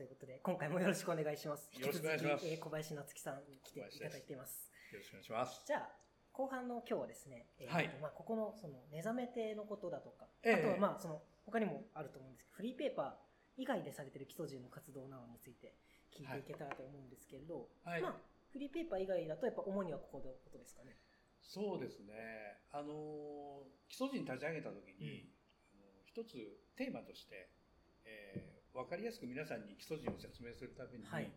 [0.00, 1.68] ということで、今回もよろしくお願いします。
[1.76, 4.72] よろしくお願いしますえー小林夏樹さんに来ていただいています。
[4.96, 5.60] よろしくお願いします。
[5.68, 5.92] じゃあ、
[6.32, 15.76] 後半の今日はですね、えーとはいまあ、ここの、その、目覚め亭のことだとか、ええあとはまあ、その、他にもあると思うんですけど、フリーペーパー以外でされている基礎人の活動などについて
[16.16, 18.14] 聞いていけたらと思うんですけれど、はいまあ、
[18.48, 20.96] フリーペーパー以外だと、やっぱ主にはここのことですかね。
[21.44, 22.56] そうですね。
[22.72, 25.36] あの、基礎人立ち上げた時に、うん
[25.76, 26.40] あの一つ
[26.74, 27.52] テーマとして、
[28.08, 31.30] えー、わかりやすく皆さんに基礎人を説明するために、はい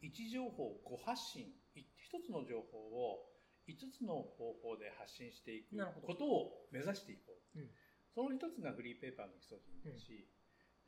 [0.00, 3.18] 位置情報5発信、い一つの情報を
[3.66, 5.74] 5つの方法で発信していく
[6.06, 7.58] ことを目指していこう。
[7.58, 7.70] うん
[8.14, 10.26] その一つがフリーペーパーの基礎人だし、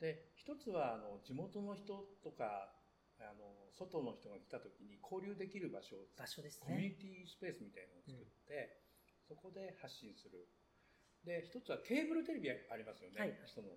[0.01, 2.75] で、一つはあの地元の人とか、
[3.21, 6.95] あの外の人が来た時に交流できる場所を場所ですコミュニね。
[6.99, 8.83] ティスペースみたいなのを作って、
[9.29, 10.43] そこで発信する。
[11.23, 13.19] で、一つはケーブルテレビありますよね。
[13.21, 13.69] はいその、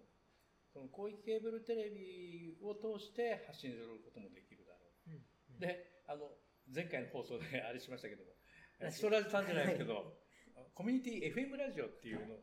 [0.75, 5.11] その広域ケーブルテレビを通して発信することもできるだろう。
[5.11, 5.17] んう
[5.55, 5.57] ん。
[5.59, 5.61] う。
[5.63, 6.35] で、あの、
[6.67, 8.35] 前回の放送であれしましたけども、
[8.91, 10.19] ストラジさんじゃないですけど、
[10.75, 12.43] コミュニティ FM ラジオっていうのを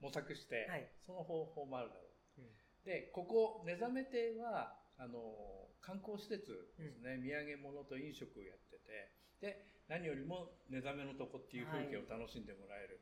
[0.00, 0.88] 模索して、はい。
[1.04, 2.08] その方法もあるだろ
[2.38, 2.40] う。
[2.40, 2.48] うん。
[2.84, 13.00] で、ここ、目覚め亭は、あの、観光施設ですね、土産物と飲食をやってて、で、何よりも目覚めのとこっていう風景を楽しんでもらえる。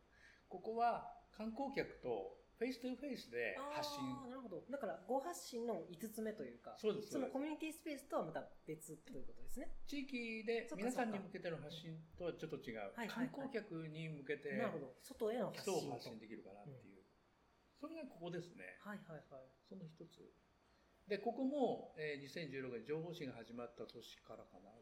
[0.49, 4.03] ここは観光客とフェイストゥフェイスで発信。
[4.29, 4.65] なるほど。
[4.69, 9.71] だから、ご発信の5つ目というか、そうですそのコミュニティスペースとはまた別ということですね。
[9.87, 12.91] 地域で皆さんに向けての発信とはちょっと違う。
[13.09, 14.95] 観光客に向けてなるほど。
[15.01, 17.05] 外への基発信を発信できるかなっていう。
[17.79, 18.75] それがここですね。
[18.83, 19.47] はいはいはい。
[19.69, 20.19] その一つ。
[21.07, 24.75] で、ここも、えー2016年情報誌が始まった年からかな。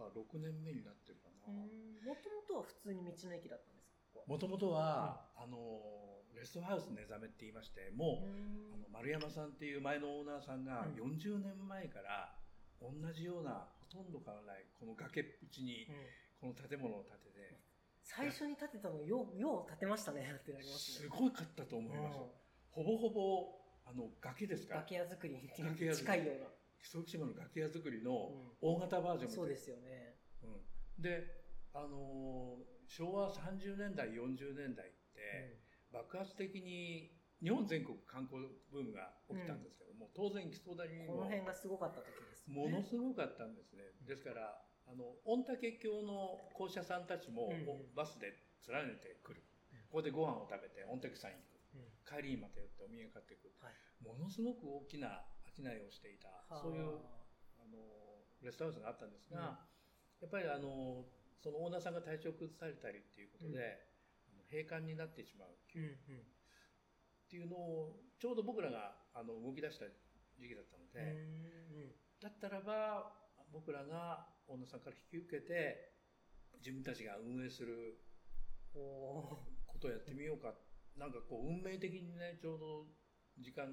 [0.00, 1.52] あ6年目になってるかな。
[1.52, 1.68] も
[2.16, 4.20] ともとは普通に道の駅だったんですか？
[4.26, 12.34] もともとは、あの、レストハウス寝覚めって言いまして、もう、あの丸山さんっていう前のオーナーさんがうん40年前から
[12.80, 15.86] 同じような、ほとんど変わらない、この崖っぷちに
[16.40, 17.58] うんこの建物を建てて、
[18.04, 21.08] 最初に建てたのよう、よう建てましたねってなりますすね。
[21.10, 22.18] ごいかったと思います。
[22.18, 22.24] うん
[22.70, 24.80] ほぼほぼ、あの、崖ですから。
[24.82, 26.46] 崖屋作りっていう崖屋作り近いような。
[26.78, 28.12] 木曽島の崖屋作りの
[28.62, 30.14] うん大型バージョンみたいなそうですよね。
[30.44, 30.46] う
[31.00, 31.26] ん、で、
[31.74, 35.58] あのー昭和30年代、40年代って、
[35.92, 37.12] 爆発的に
[37.42, 43.84] 日本全国観光ブームが起きたんですけども、当然木曽谷にもこの辺がすごかった時ですものすごかったんですね。
[44.06, 48.32] ですから、あの、御嶽峡の校舎さんたちも、うんうんバスで
[48.68, 49.78] 連ねてくるうん。
[49.88, 51.58] ここでご飯を食べて御嶽山に行く。
[51.74, 53.52] うん帰りにまた寄ってお土産買っていく。
[53.60, 53.76] はい。
[54.00, 57.04] ものすごく大きな商いをしていた、はあそういう
[57.60, 57.76] あの
[58.40, 59.60] レストランがあったんですが、
[60.20, 61.04] やっぱりあの
[61.42, 63.87] そのオーナーさんが体調崩されたりっていうことで、
[64.50, 65.52] 閉館になってしまうっ。
[67.28, 69.84] ていうのをちょうど僕らがあの動き出した
[70.40, 73.12] 時期だったので、うんだったらば
[73.52, 75.92] 僕らがオーナーさんから引き受けて
[76.58, 78.00] 自分たちが運営する
[78.74, 80.52] ことをやってみようか
[80.96, 82.86] なんかこう運命的にねちょうど
[83.38, 83.70] 時間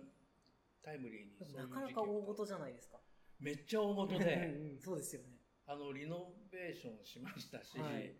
[0.83, 2.99] タイムリーになかなか大事じゃないですか。
[3.39, 4.77] めっちゃ大事うで。
[4.79, 5.41] そうですよね。
[5.65, 8.13] あの、リノベーションしましたし、はい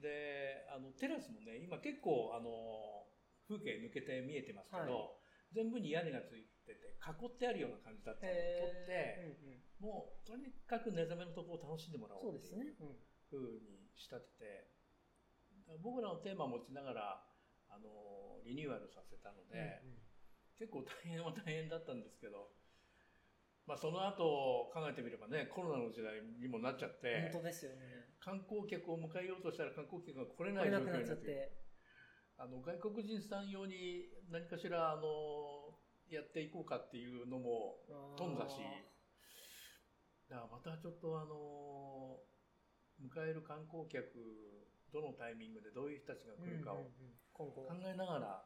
[0.00, 3.06] で、あの、テラスもね、今結構、あの、
[3.48, 5.18] 風景抜けて見えてますけど、は
[5.52, 9.24] 全部に屋根がついてて、囲ってあるような感じだったのを撮って、
[9.80, 9.88] うんうん。
[9.88, 12.64] もう、とにかく寝覚めのところを楽しんでもらおそううっていう。
[12.64, 12.94] ですね。
[13.32, 14.70] うに仕立てて、
[15.64, 17.24] だから僕らのテーマを持ちながら、
[17.68, 19.98] あの、リニューアルさせたので、うんうん。
[20.58, 22.52] 結構大変は大変だったんですけど、
[23.68, 28.16] まあその後考えてみればね、コロナの時代にもなっちゃって、本当ですよね。
[28.18, 31.68] 観光客を迎えようとしたら観光客が来れ来ない状れなくなっちゃ況になって。
[32.38, 35.74] あの外国人さん用に何かしらあの
[36.08, 37.82] やっていこうかっていうのも
[38.16, 38.62] 頓挫し
[40.30, 42.22] だからまたちょっとあの
[43.02, 44.06] 迎える観光客
[44.92, 46.86] どのタイミングでどういう人たちが来るかを
[47.34, 47.50] 考
[47.82, 48.44] えながら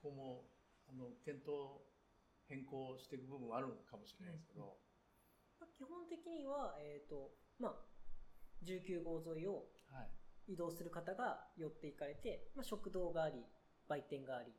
[0.00, 0.44] ここも
[0.86, 1.82] あの検討
[2.48, 4.80] 変更していく部分はあるのかもしれないですけど、
[5.60, 7.74] まあ基本的には、えっ、と、まあ、
[8.64, 10.04] 19号沿いをは
[10.48, 13.40] い、移動する方が寄っていかれて、まあ、食堂があり、
[13.88, 14.52] 売店があり、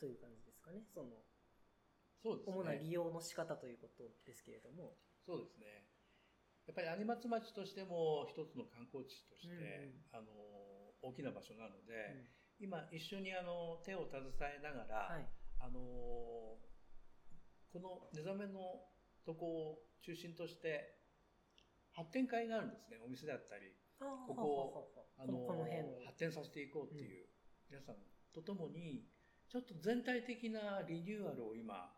[0.00, 0.82] という感じですかね。
[0.94, 1.10] その、
[2.22, 4.96] そうですね主な利用の仕方ということですけれども。
[5.26, 5.86] そうですね。
[6.66, 10.30] やっぱり有松町としても一つの観光地として、うんうんあの
[11.02, 12.30] 大きな場所なのうで、ん
[12.62, 14.22] 今一緒にあの手を携
[14.54, 15.26] えながら、はい。
[15.58, 16.58] あの
[17.72, 18.84] この寝覚めの
[19.24, 21.00] とこを中心として
[21.92, 22.98] 発展会があるんですね。
[23.04, 25.48] お店だったり、ここをあの。
[26.04, 27.26] 発展させていこうっていう、
[27.70, 27.96] 皆さん
[28.34, 29.08] とともに
[29.48, 31.96] ちょっと全体的なリニューアルを今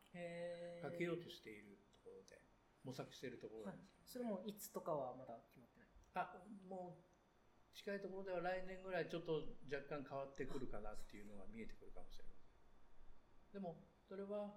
[0.83, 2.39] かけようとしているところで。
[2.85, 4.13] 模索しているところはいです。
[4.13, 5.89] それもいつとかはまだ決まってない？
[6.21, 6.37] あ、
[6.69, 9.41] もう、近いところでは来年ぐらいちょっと
[9.73, 13.57] 若干変わってくるかなっていうのが見えてくるかもしれません。
[13.57, 14.53] でも、それは、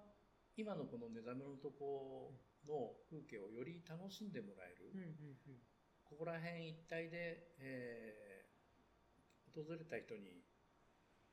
[0.58, 2.34] 今のこの目覚めのとこ
[2.66, 4.90] の風景をより楽しんでもらえる。
[4.92, 5.06] うんうん
[5.46, 5.62] うん。
[6.02, 8.38] ここら辺一帯で、えー
[9.58, 10.46] 訪れた人に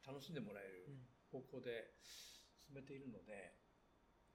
[0.02, 0.90] 楽しんでもらえる
[1.30, 3.54] 方向で進めているので、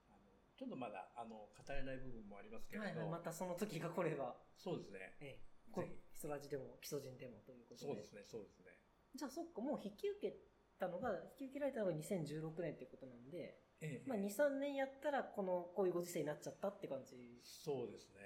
[0.07, 5.17] あのちょっとまだあの語れない部分もありますけれど、はいはい、またその時が来れば、そうですね。
[5.19, 7.91] ええ、こぜひ基礎ラジでも基礎人でもということで。
[7.91, 8.79] そうですね、そうですね。
[9.15, 10.39] じゃあそっか、もう引き受け
[10.79, 18.21] たのが、引き受けられたのが2016年っていうことなんで、ええまあ2、3年やったらこの、こういうご時世になっちゃったって感じそうですね。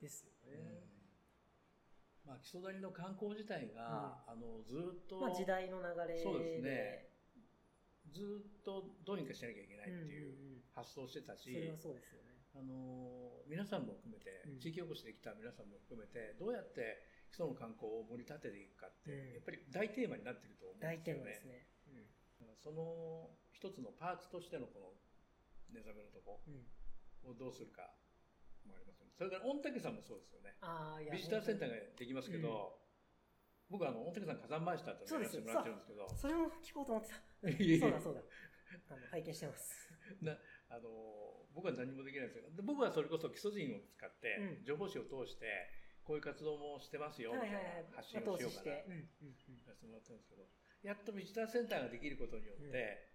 [0.00, 0.88] ですようんね。
[2.24, 6.22] まあ、木曽谷の観光自体が、あのずっと、まあ時代の流れで。
[6.22, 7.08] そうですね
[8.08, 12.40] ずっとどうにかしなきゃいけないっていううんうんうん発想してたし、それはそうですよね。
[12.54, 20.96] あの皆さんも含めて、うん地域おこしできた皆さんも含めてどうやって基礎の観光を盛り立てていくかって、うんやっぱり大テーマになってると思うんですよね。
[20.96, 21.68] 大テーマですね。
[22.62, 24.92] その一つのパーツとしてのこの
[25.72, 26.54] 寝覚めのとこうん。
[26.54, 26.66] うん
[27.24, 27.82] をどうするか
[28.64, 29.12] もありますよね。
[29.16, 30.54] それから御嶽山もそうですよね。
[31.10, 31.76] ビジターセンターが。
[31.76, 32.78] ができますけど、
[33.70, 37.20] 僕はあの御嶽山火山マイスターってらせてもらってるんですけど、それも聞こうと思ってた。
[37.80, 38.22] そうだそうだ。
[38.88, 39.88] あの拝見してます。
[40.68, 40.88] あの
[41.54, 45.46] 僕は何もできないんですけどで僕はそれこそ基礎人を使って、うん情報誌を通して
[46.04, 47.58] こういう活動もしてますよみたいな
[47.96, 48.84] 発信をしようかなして。
[48.86, 50.44] うんうんうんやらせてもらってるんですけど
[50.82, 53.08] やっとビジターセンターができることによって、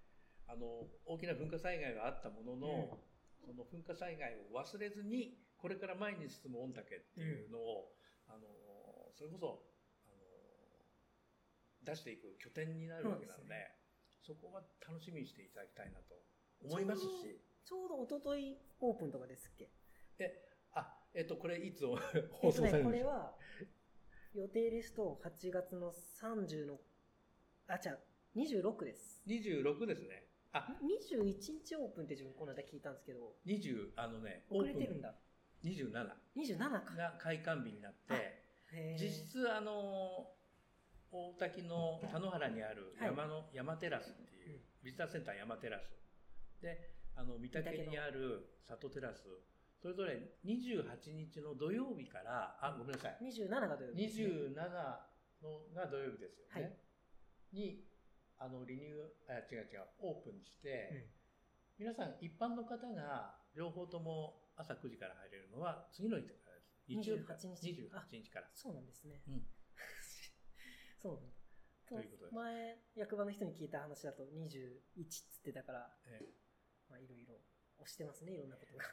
[0.48, 3.00] あの大きな噴火災害があったものの、
[3.45, 7.92] その噴火災害を忘れずにこれから前に進む御嶽っていうのを、
[8.27, 8.48] あの
[9.18, 9.63] それこそ
[10.06, 10.15] あの
[11.83, 13.56] 出していく拠点になるわけなので
[14.25, 16.15] そうそこは楽しみにしていただきたいなと
[16.63, 17.07] 思いますし。
[17.65, 19.71] ちょうど一昨日オープンとかですっけ？
[20.74, 23.07] あ、えっと、これいつ放送されるんでしょう？
[23.07, 23.38] これは、
[24.33, 26.81] 予定ですと8月の30の、
[27.68, 28.00] あ、違う、
[28.36, 29.21] 26です。
[29.27, 30.27] 26ですね。
[30.51, 35.15] あ、21日オープンって自分この間聞いたんですけど、20、あのね、遅れてるんだ。
[35.63, 35.89] 27
[36.36, 36.95] 27か。
[36.95, 38.44] が開館日になって、
[39.00, 40.27] 実質あの、
[41.12, 45.95] 大滝の田野原にある山の、山テラスっていう、うんビジターセンター山テラス。
[46.62, 49.24] で、あの、御嶽にある里テラス。
[49.81, 50.83] それぞれ28
[51.15, 53.18] 日の土曜日から、あ、ごめんなさい。
[53.24, 54.25] 27が土曜日ですね。
[54.27, 54.51] 27
[55.42, 56.62] のが土曜日ですよね。
[56.63, 56.82] はい
[57.53, 57.85] に、
[58.38, 61.23] あの、リニュー、あ、違う違う、オープンして、うん
[61.79, 66.77] 皆さん一般の方が両方とも朝9時から入れるのは次の日からです。
[66.88, 67.39] 日曜日から。
[67.39, 68.47] 28日28日から。
[68.53, 69.21] そうなんですね。
[69.27, 69.41] うん
[71.01, 71.33] そう。
[71.89, 76.33] ということです前、役場の人に聞いた話だと21っつってたから、ええ
[76.89, 77.41] まあいろいろ
[77.79, 78.83] 押してますね、いろんなことが。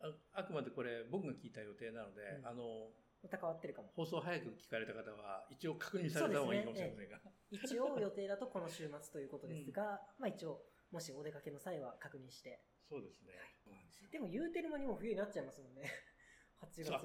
[0.00, 2.92] ああくまでこれ僕が聞いた予定なので、うんあの、
[3.22, 3.88] また変わってるかも。
[3.94, 7.20] 放送早く聞かれた方は一応確認された方がいいかもしれませんが。
[7.50, 12.60] 一応予定だとこの週末ということですが、まあ一応、もしお出かけの際は確認して。
[12.88, 13.32] そうですね。
[13.64, 15.90] そうなんでも言うてる間にもう冬になっちゃいますもんね。
[16.62, 17.04] 8月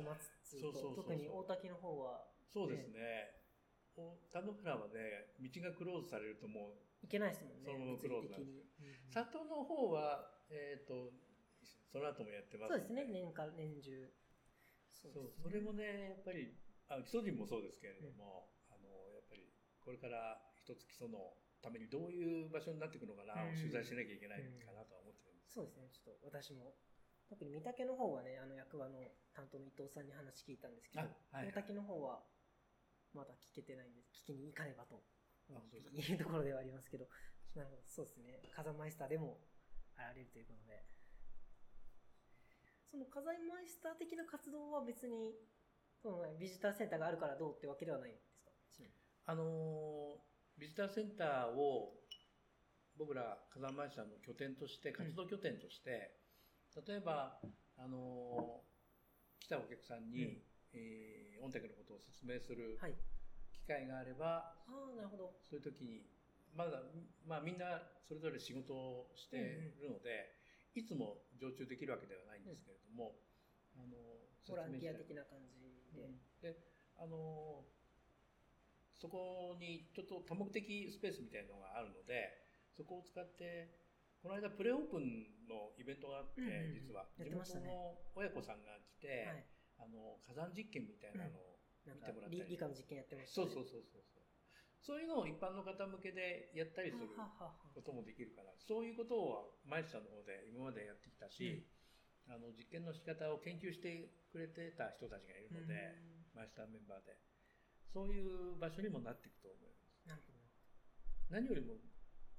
[0.49, 3.41] 末と、特に大滝の方はそうですね。
[3.97, 8.57] お田野原はね、道がクローズされるともう行けないですもんね、そのままクローズなんです。
[8.79, 11.11] うん里の方は、えっ、と、
[11.91, 14.09] その後もやってますそうですね、年間、年中。
[14.93, 15.31] そそうね。
[15.41, 16.57] それもね、やっぱり、
[16.89, 19.47] あ基礎人もそうですけれども、あの、やっぱり、
[19.79, 23.55] これから一つ基礎のためにどういう場所になっていくのかな、うん。
[23.55, 25.55] 取材しなきゃいけないかなとは思ってるんです。
[25.55, 26.75] そうですね、ちょっと私も、
[27.29, 28.99] 特に御嶽の方はね、あの役場の
[29.33, 32.23] 担当の伊藤さんに話聞いたんですけど、あはい大滝の方は
[33.13, 35.03] まだ聞けてないんで、聞きに行かねばと。
[35.51, 37.07] いうところではありますけど、
[37.55, 39.41] なるほど、そうですね、火山マイスターでも
[39.95, 40.85] あられるということで、
[42.91, 45.31] その火山マイスター的な活動は別に、
[46.03, 48.51] そのねビジターセンターがあるからどうってわけではないんですか？
[49.31, 50.17] あの、
[50.57, 51.93] ビジターセンターを、
[52.97, 56.19] 僕ら火山マイスターの拠点として、活動拠点として、
[56.85, 57.39] 例えば、
[57.77, 58.61] あの、
[59.39, 60.41] 来たお客さんに、うん
[60.73, 62.95] えー、御嶽のことを説明するはい。
[63.53, 65.37] 機会があれば、ああ、なるほど。
[65.47, 66.03] そういう時に、
[66.55, 66.81] まだ、
[67.25, 70.40] まあみんなそれぞれ仕事をしているので、
[70.73, 73.19] いつも常駐できるわけではないんですけれども、
[73.75, 73.97] あの、
[74.47, 75.59] ボランティア的な感じ
[76.41, 76.53] で。
[76.53, 76.57] で、
[76.97, 77.65] あの、
[78.95, 82.45] そこにちょっと多目的スペースみたいなのがあるので、
[82.77, 83.73] そこを使って、
[84.21, 89.45] この間プレオープンのイベントがあって、うんうんうん実は、ね元の親子さんが来て、はい。
[89.81, 93.49] あの、火山実験みたいなのを見てもらったり理理科の実験やってましたね。
[93.49, 94.20] そうそうそうそうそう。
[94.81, 101.65] そういうのを一般の方向けでやったりすることもできるから、そういうことをマイスターの方で今までやってきたし、
[102.27, 105.95] あの実験の仕方を研究してくれてた人たちがいるので、
[106.33, 107.17] マイスターメンバーで。
[107.91, 109.69] そういう場所にもなっていくと思い
[110.07, 110.31] ます。
[111.29, 111.75] 何よりも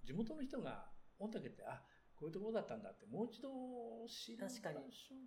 [0.04, 1.80] 地元の人が御嶽ってあ
[2.16, 3.48] こういうところだったんだってもう一度
[4.08, 4.60] 知る場所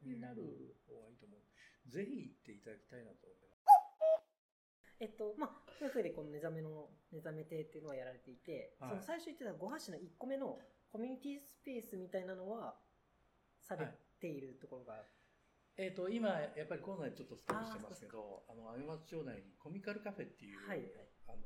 [0.04, 0.42] になる
[0.86, 1.42] 方がいいと思う、
[1.90, 3.55] ぜひ行っていただきたいなと思ってます
[5.00, 8.90] えっと、まあ、いうでこの目覚めの、目覚め亭っていうのはやられていて、はい。
[8.92, 10.58] その最初言ってた5橋の1個目の
[10.92, 12.76] コミュニティスペースみたいなのは、
[13.66, 13.90] され
[14.22, 15.02] ているところが、
[15.78, 20.86] えー、と今やっぱりコロナでちょっとストップしてますけどあの上松町内にコミカルカフェっていう、はい
[21.28, 21.42] あの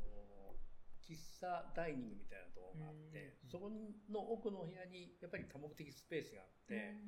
[1.10, 7.02] 喫茶ダイニングみたいなところがあってうんそこの奥の部屋にやっぱり多目的スペースがあって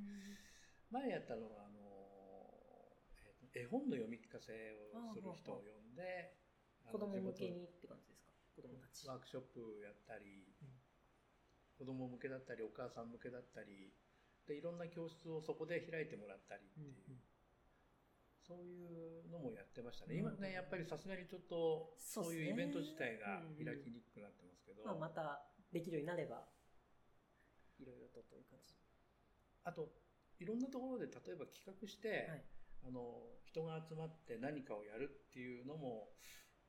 [0.89, 1.90] 前やったのはあの、
[3.53, 4.53] 絵本の読み聞かせ
[4.95, 6.37] をする人を呼んで
[6.91, 8.31] 子供向けにって感じですか？
[8.55, 9.07] 子供たち。
[9.07, 10.71] ワークショップやったり、うん。
[11.77, 13.91] 子供向けだったりお母さん向けだったり
[14.47, 17.19] でいろんな教室をそこで開いてもらったりっていう、
[18.45, 23.65] そういうのもやってましたね、今うんねやっぱりさすがにちょっとそういうイベント自体がうん。
[23.65, 26.43] 開きにくくなってますけど、まあ、またできるようになれば、
[27.79, 28.75] いろいろとという感じ。
[29.63, 29.89] あと
[30.39, 32.43] いろんなところで例えば企画して、はい。
[32.85, 36.09] あの人が集まって何かをやるっていうのも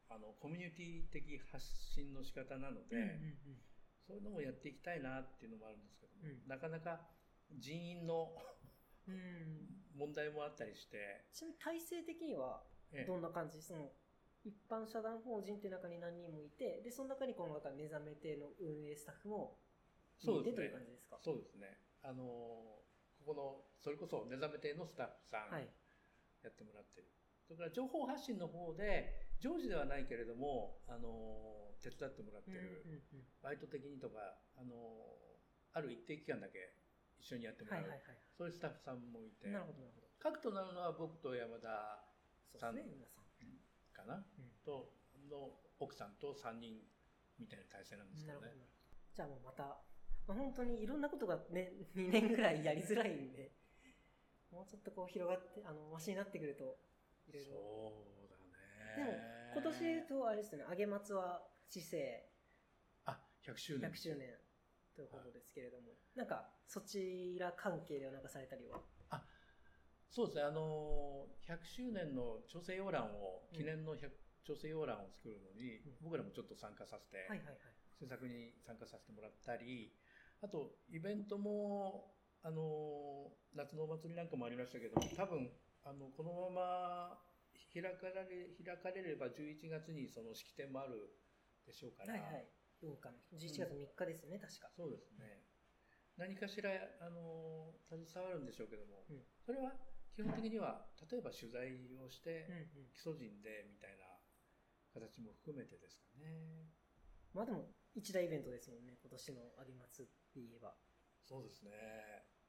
[0.09, 1.64] あのコミュニティ的発
[1.95, 3.62] 信の仕方なので、うんうん
[4.02, 6.42] そういうのもやっていきたいなっていうのもあるんですけども、うん。
[6.50, 7.07] なかなか
[7.54, 8.35] 人員の
[9.07, 9.14] うん。
[9.14, 13.07] うん問題もあったりして、ちなみに体制的にはええ。
[13.07, 13.62] どんな感じ？
[13.62, 13.92] その
[14.42, 19.61] 一般社団法人っていう中に何人もいてでその中にこの中目覚め亭の運営スタッフも
[20.19, 20.57] いそうですね。
[20.57, 21.19] てという感じですか？
[21.23, 21.78] そうですね。
[22.02, 22.83] あのこ
[23.26, 25.69] このそれこそ目覚め亭のスタッフさんはい
[26.44, 27.08] やってもらってる、
[27.46, 34.75] それから情報発信の方で常時ではないけれどもあの手伝ってもらってる、うんバイト的にとかあの
[35.75, 36.78] ある一定期間だけ
[37.18, 37.84] 一緒にやってもらう、
[38.37, 39.49] そういうスタッフさんもいて。
[39.49, 40.06] いなるほどなるほど。
[40.18, 42.02] 核となるのは僕と山田
[42.50, 43.25] そうですね皆さん。
[43.94, 44.50] かな、うん。
[44.64, 44.92] と
[45.30, 46.82] の奥さんと3人
[47.38, 48.58] みたいな体制なんですけなるほどど。
[48.58, 48.68] ね。
[49.14, 49.62] じゃあもうまた、
[50.26, 53.52] まあ、本当にいろんなことがね2年ぐらいやりづらいんで
[54.52, 56.76] もうちょっとこう広がってあのマシになってくると
[57.26, 57.56] いろいろ。
[57.56, 58.37] そうだ
[58.97, 59.50] でもね。
[59.54, 62.04] 今年で言うとあれですよね上松は市政
[63.06, 63.90] あ、100周年。
[63.90, 64.28] 100周年
[64.94, 68.80] ということですけれども、なんかそちら関係ではなんかされたりは？
[70.12, 74.11] そうですね、あの、100周年の調整要欄を、記念の100
[74.44, 75.97] 調整要欄を作るのに、うん。
[76.04, 77.56] 僕らもちょっと参加させて、はいはいはい。
[77.99, 79.97] 制作に参加させてもらったり、
[80.42, 85.50] あと、イベントも、あの、夏のお祭りなんかもありましたけど、多分、
[85.84, 87.22] あの、このまま
[87.72, 91.14] 開かれ、開かれれば11月にその式典もある
[91.66, 92.49] でしょうから、はいはい。
[92.82, 94.70] 文化の11月3日ですよね、確か。
[94.75, 95.46] そうですね。
[96.18, 96.70] 何かしら、
[97.00, 99.22] あの、携わるんでしょうけども、うん。
[99.46, 99.72] それは
[100.14, 102.90] 基本的には、例えば取材をして、うんうん。
[102.90, 104.18] 基礎人でみたいな
[104.92, 106.66] 形も含めてですかね。
[107.32, 110.75] まあでも一大イベントですもんね今年の有松って言えば。
[111.25, 111.70] そうですね。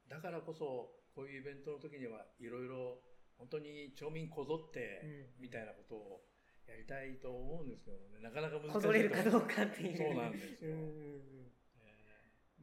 [0.08, 3.00] だからこそ、こういうイベントの時にはいろいろ、
[3.38, 5.00] 本当に町民こぞって、
[5.38, 5.42] うん。
[5.42, 6.20] みたいなことを
[6.66, 8.72] やりたいと思うんですけどね、なかなか難しい。
[8.72, 9.96] こぞれるかどうかっていう。
[9.96, 10.58] そうなんですよ。
[10.62, 11.52] うんうんうん。
[11.82, 11.94] え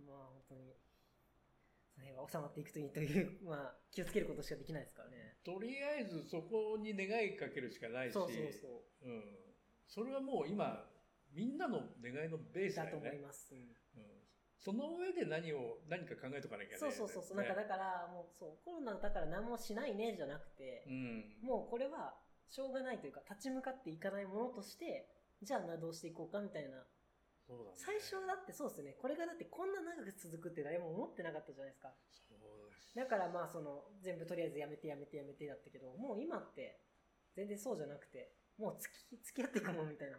[0.08, 0.74] まあ本当に
[1.94, 5.38] それは収まっていくといいという まあ気をつけることしかできないですからね。
[5.44, 9.12] ーとりあえずそこに願いかけるしかないし、そうそうそう。
[9.12, 9.24] ん、
[9.88, 10.90] それはもう今
[11.34, 13.76] みんなの願いのベーうだとスだよね、思います、うんうん、
[14.62, 22.14] その上で何を何か考えとかなきゃいけないそうそうそうそう、なんかだからもうそうコロナだから何もしないねじゃなくて、うん、もうこれは
[22.48, 25.10] しょうがないというか立ち向かっていかないものとして
[25.42, 26.86] じゃあなどうしていこうかみたいな。
[27.48, 27.78] そうだね。
[27.82, 28.94] 最初はだってそうですね。
[29.02, 31.90] これがだってこんな長く続くって誰も思ってなかったじゃないですか。
[32.30, 36.82] そうですだからまあその全部とりあえずやめてやめてやめてだったけどもう今って
[37.36, 40.18] 全然そうじゃなくてもう付き付き合っていくもんみたいな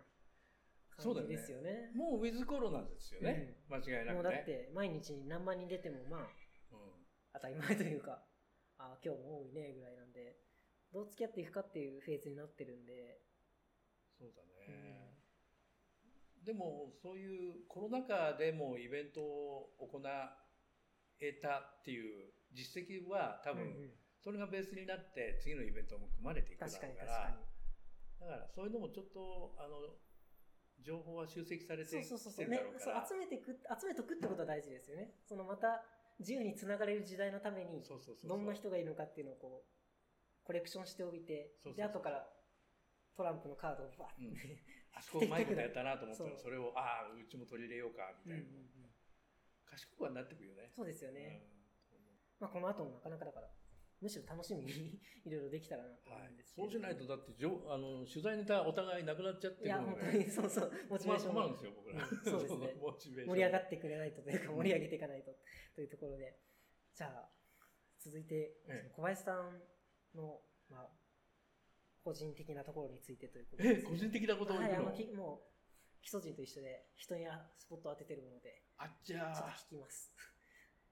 [1.02, 1.90] 感じですよね。
[1.94, 4.12] もうウィズコロナですよね、間違いなくね。
[4.14, 6.26] もうだって毎日何万人出てもまあうん。
[7.34, 8.22] 当たり前というか
[8.78, 10.36] あ今日も多いねぐらいなんで
[10.92, 13.22] どう付き合っていくかっていうフェーズになってるんで、
[14.18, 15.16] そうだね、
[16.44, 20.02] でもそういうコロナ禍でもイベントを行
[21.20, 21.48] えた
[21.80, 23.90] っていう実績は多分うんうん。
[24.22, 27.42] それがベースになって次のイベントも組まれていくだろう確から確かに。
[28.20, 29.98] だからそういうのもちょっとあの
[30.82, 32.48] 情報は集積されてそうきそうそうそう。
[32.48, 35.14] ねそう集めていく集めとくってことは大事ですよね。
[35.26, 35.82] そのまた
[36.18, 37.82] 自由につながれる時代のために
[38.24, 42.26] どんな人がいるのかっていうのをこうコレクションしておいてで後から
[43.16, 44.58] トランプのカードをバッて、うん。
[44.94, 48.94] あそこうまいことやったなと思ったらそれをああうちも取り入れようかみたいな、うんうんうん。
[49.64, 50.70] 賢くはなってくるよね。
[50.76, 51.48] そうですよね、
[51.90, 51.98] うん。
[52.40, 53.48] まあ、この後もなかなかだから
[54.02, 62.04] むしろ楽しみに いろいろできたらなと思うんですそうしないと、だってじょあの、取材ネタお互いなくなっちゃっていや、本当に、そうそう、モチベーション困るんですよ、僕ら。
[62.04, 62.24] うん。
[62.24, 62.74] そうですね。
[62.74, 65.32] モチベーション盛り上がってくれないとというか、盛り上げていかないと
[65.76, 66.36] というところで、
[66.94, 67.32] じゃあ、
[67.98, 68.56] 続いて、
[68.96, 69.62] 小林さん
[70.14, 70.90] の、まあ、
[72.02, 73.74] 個人的なところについてということえ、で。
[73.76, 74.88] すね個人的なことをはい、言うの？
[74.88, 75.46] あの、きも
[76.00, 79.54] う、基礎人と一緒で、人にスポットを当ててるもので、あっちゃちょっとー。
[79.54, 80.12] 聞きます。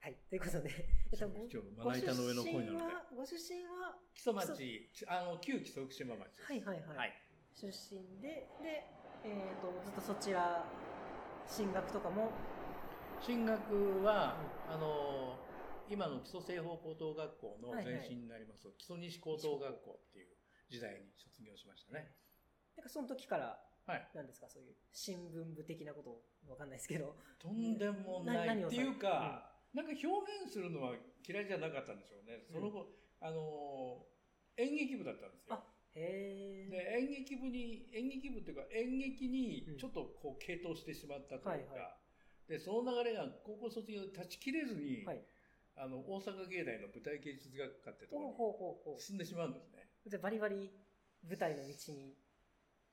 [0.00, 0.70] はい、ということで、
[1.12, 2.96] えっと、ごまな板の上の声なので。
[3.12, 6.46] ご出身は、ご出身は、木曽町、あの、旧木曽福島町です。
[6.48, 6.96] はいはいはい。
[6.96, 7.12] はい。
[7.52, 8.88] 出身で、で、
[9.28, 10.64] えっ、と、ずっとそちら、
[11.46, 12.32] 進学とかも、
[13.20, 14.40] 進学は、
[14.72, 15.36] あの、
[15.90, 20.28] 今の基礎西方高等学校のはいはい前身になります、基礎西高等学校っていう
[20.70, 22.16] 時代に卒業しましたね。
[22.76, 24.08] なんかその時から、はい。
[24.14, 30.06] なんですか、そういう新聞部的なことわかんないですけど、とんでもなないっていうか、なんか表
[30.44, 30.94] 現するのは
[31.26, 32.42] 嫌いじゃなかったんでしょうね。
[32.50, 34.06] その後、あの、
[34.56, 35.54] 演劇部だったんですよ。
[35.54, 36.70] あへえ。
[36.70, 41.96] で演劇部に演劇部っていうか演劇にうんちょっとこう傾倒してしまったというか、はいは
[42.46, 45.22] でその流れが高校卒業で断ち切れずに、はい。
[45.76, 49.88] あの大阪芸大の舞台芸術学科ってところに進んでしまうんですね。
[50.04, 50.10] う。
[50.10, 50.68] で、バリバリ
[51.24, 52.18] 舞台の道に。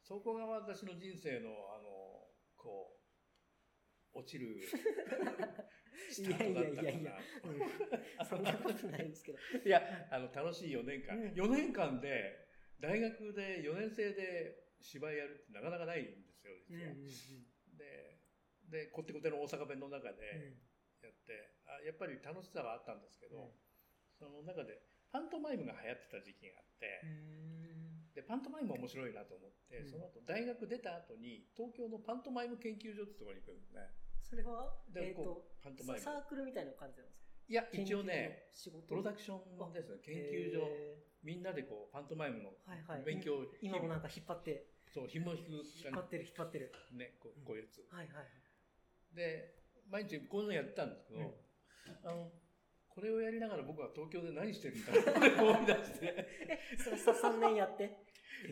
[0.07, 2.96] そこが私の人生のあのこう
[4.17, 4.57] 落ちる。
[6.17, 9.39] いやいやいやいやうんそんなことないですけど。
[9.65, 11.17] いや、あの、楽しい4年間。
[11.17, 12.47] うん4年間で、
[12.79, 16.93] 大学で4年生で芝居やるってなかなかないんですよ、実は。
[17.77, 18.19] で、
[18.69, 20.57] で、こってこての大阪弁の中で
[21.01, 23.51] やって、あやっぱり楽しさはあったんですけど、うん
[24.17, 24.81] その中で、
[25.11, 27.05] パントマイムが流行ってた時期があって、
[28.15, 33.93] で、パントマイム面白いなと思って、うんその後、大学出た後に、東京のパントマイム研究所ってところに行くんですね。
[34.29, 36.03] それは、で、えっ、とこ、う、パントマイム。
[36.03, 37.27] サークルみたいな感じなんですか？
[37.47, 38.51] いや、一応ね、、
[38.87, 40.59] プロダクションですね、研究所。
[40.67, 43.03] へみんなでこう、パントマイムのーはいはい。
[43.03, 46.71] 勉強、今もなんか引っ張って、そう、紐引く引っ張ってる引っ張ってる。
[46.91, 47.43] ね、こうん。
[47.43, 47.85] うこういうやつ。
[47.89, 49.15] はいはい。
[49.15, 49.55] で、
[49.89, 51.31] 毎日こういうのやってたんですけど、うん。
[52.03, 52.31] あの、
[52.89, 56.15] これをやりながら僕は東京で何してるんだって思い出して、
[56.75, 57.95] え、それさ3年やって、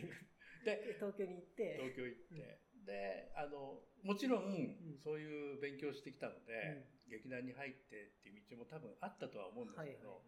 [0.64, 10.22] で、東京に行って、東京行って、で、あの、もちろんん、そういう勉強してきたので、劇団に入ってっていう道も多分あったとは思うんですはいはいけど、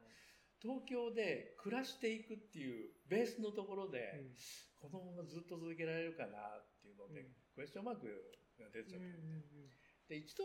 [0.61, 4.35] 東京で暮らしていくっていうベースのところで、はい。
[4.79, 8.07] このままずっと続けられるかなっていうので、うんクエスチョンマーク
[8.61, 9.03] が出ちゃった。
[9.03, 9.71] うんうんうん
[10.09, 10.45] で、一度、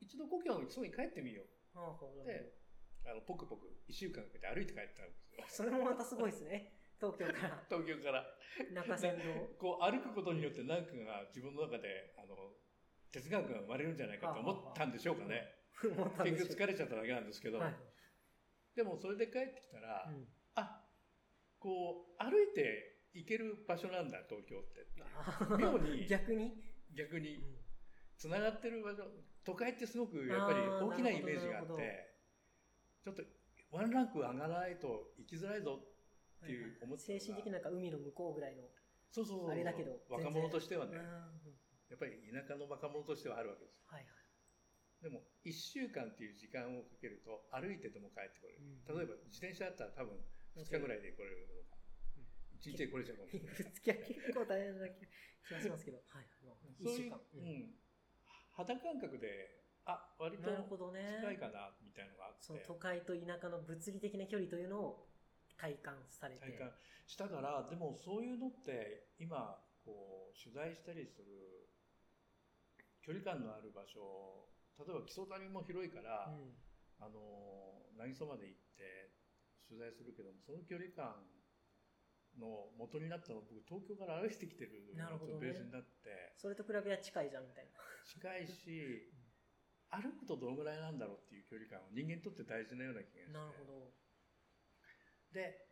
[0.00, 1.78] 一度故郷の基礎に帰ってみよう。
[1.78, 2.58] はあはあで、
[3.06, 5.44] あの、ポクポク一週間かけて歩いて帰ったんですよ。
[5.46, 6.75] それもまたすごいですね。
[7.00, 7.64] 東京から。
[7.68, 8.24] 東京から。
[8.72, 9.22] 中山道。
[9.58, 12.56] こう歩くことによって何かが自分の中で、あの、
[13.12, 15.52] 哲学が生まれるんじゃないかと思ったんでしょうかね。
[16.24, 17.74] 結局疲れちゃっただけなんですけど、はい。
[18.74, 20.28] でもそれで帰ってきたら、うん。
[20.54, 20.84] あ、
[21.58, 24.86] こう、歩いて行ける場所なんだ、東京って。
[25.02, 26.06] あ妙に。
[26.08, 26.52] 逆に、
[26.94, 27.36] 逆に。
[27.36, 27.56] うん。
[28.16, 29.04] つながってる場所、
[29.44, 32.16] 都会ってすごくやっぱり大きなイメージがあって、
[33.04, 33.22] ちょっと
[33.70, 35.95] ワンランク上がらないと生きづらいぞって
[36.44, 38.68] いう思ったのが精神的なんか海の向こうぐらいの。
[39.10, 41.56] そうそうあれだけど若者としてはねうん、
[41.88, 43.80] やっぱり田舎の若者としてはあるわけです。
[43.86, 44.26] はいはい。
[45.02, 48.64] でも、1週間っていう時間をかけると歩いてでも帰ってこれる。
[48.64, 50.18] うん例えば自転車だったら多分
[50.56, 51.76] 2日ぐらいで来れるのか。
[52.60, 53.56] 1日で来れちゃうかもしれない。
[53.56, 56.02] ぶつけは結構大変な気がしますけど。
[56.08, 56.26] はい。
[56.42, 57.78] まあそういう一週間。、ううんん、
[58.52, 60.50] 肌感覚で、あ、割と。
[60.50, 62.42] 近いかな、みたいなのがあって。
[62.42, 65.08] その都会と田舎の物理的な距離というのを
[65.56, 66.40] 体感されて。
[66.40, 66.72] 体感
[67.06, 71.70] したから、でもそういうのって今、こう、取材したりする
[73.02, 76.52] 距離感のある場所、例えば木曽谷も広いから、うん
[76.98, 79.12] あの、渚まで行って
[79.68, 81.28] 取材するけども、その距離感
[82.40, 87.78] の元になったのは僕、東京から歩いてきてるのとベースになって、それと比べは近いじゃんみたいな。
[88.04, 89.12] 近いし、
[89.92, 93.32] 歩くとどのぐらいなんだろうっていう距離感は人間にとって大事なような気がして。
[93.32, 94.05] なるほど。
[95.36, 95.68] で、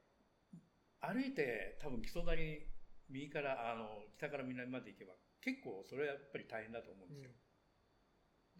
[1.00, 2.36] 歩いて多分木曽谷、
[3.08, 7.32] 右から、あの、北から南まで行けば、結構それはやっぱり大変だと思うんですよ。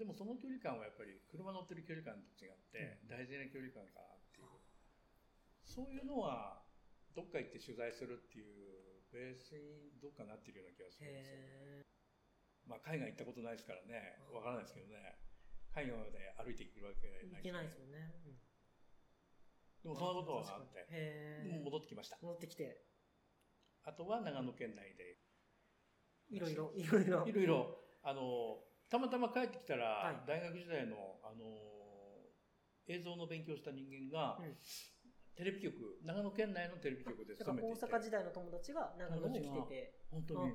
[0.00, 4.48] でもその距離感はやっぱり車乗ってる距離感と違って大事な距離感かなっていう。
[5.62, 6.64] そういうのは、
[7.14, 11.36] どっか行って取材するっていうベースにどっかなってるような気がするんですよ。
[11.38, 11.84] へ
[12.66, 15.20] まあ海外行ったことないですからね、わからないですけどね。
[15.70, 18.12] 海外まで歩いて行けるわけーないいけないですもんね。
[18.26, 18.53] うん
[19.84, 20.88] でもそんなことはあって、
[21.62, 22.18] 戻ってきました。
[22.22, 22.82] 戻ってきて、
[23.84, 25.20] あとは長野県内で
[26.30, 27.26] いろいろ、いろいろ。
[27.28, 31.44] いろいろ、あの、たまたま帰ってきたら、はい大学時代の、あの、
[32.88, 34.56] 映像の勉強した人間が、うん
[35.34, 37.86] テレビ局、長野県内のテレビ局で勤めていて。
[37.86, 39.98] 大阪時代の友達が長野に来てて。
[40.08, 40.54] 本当に。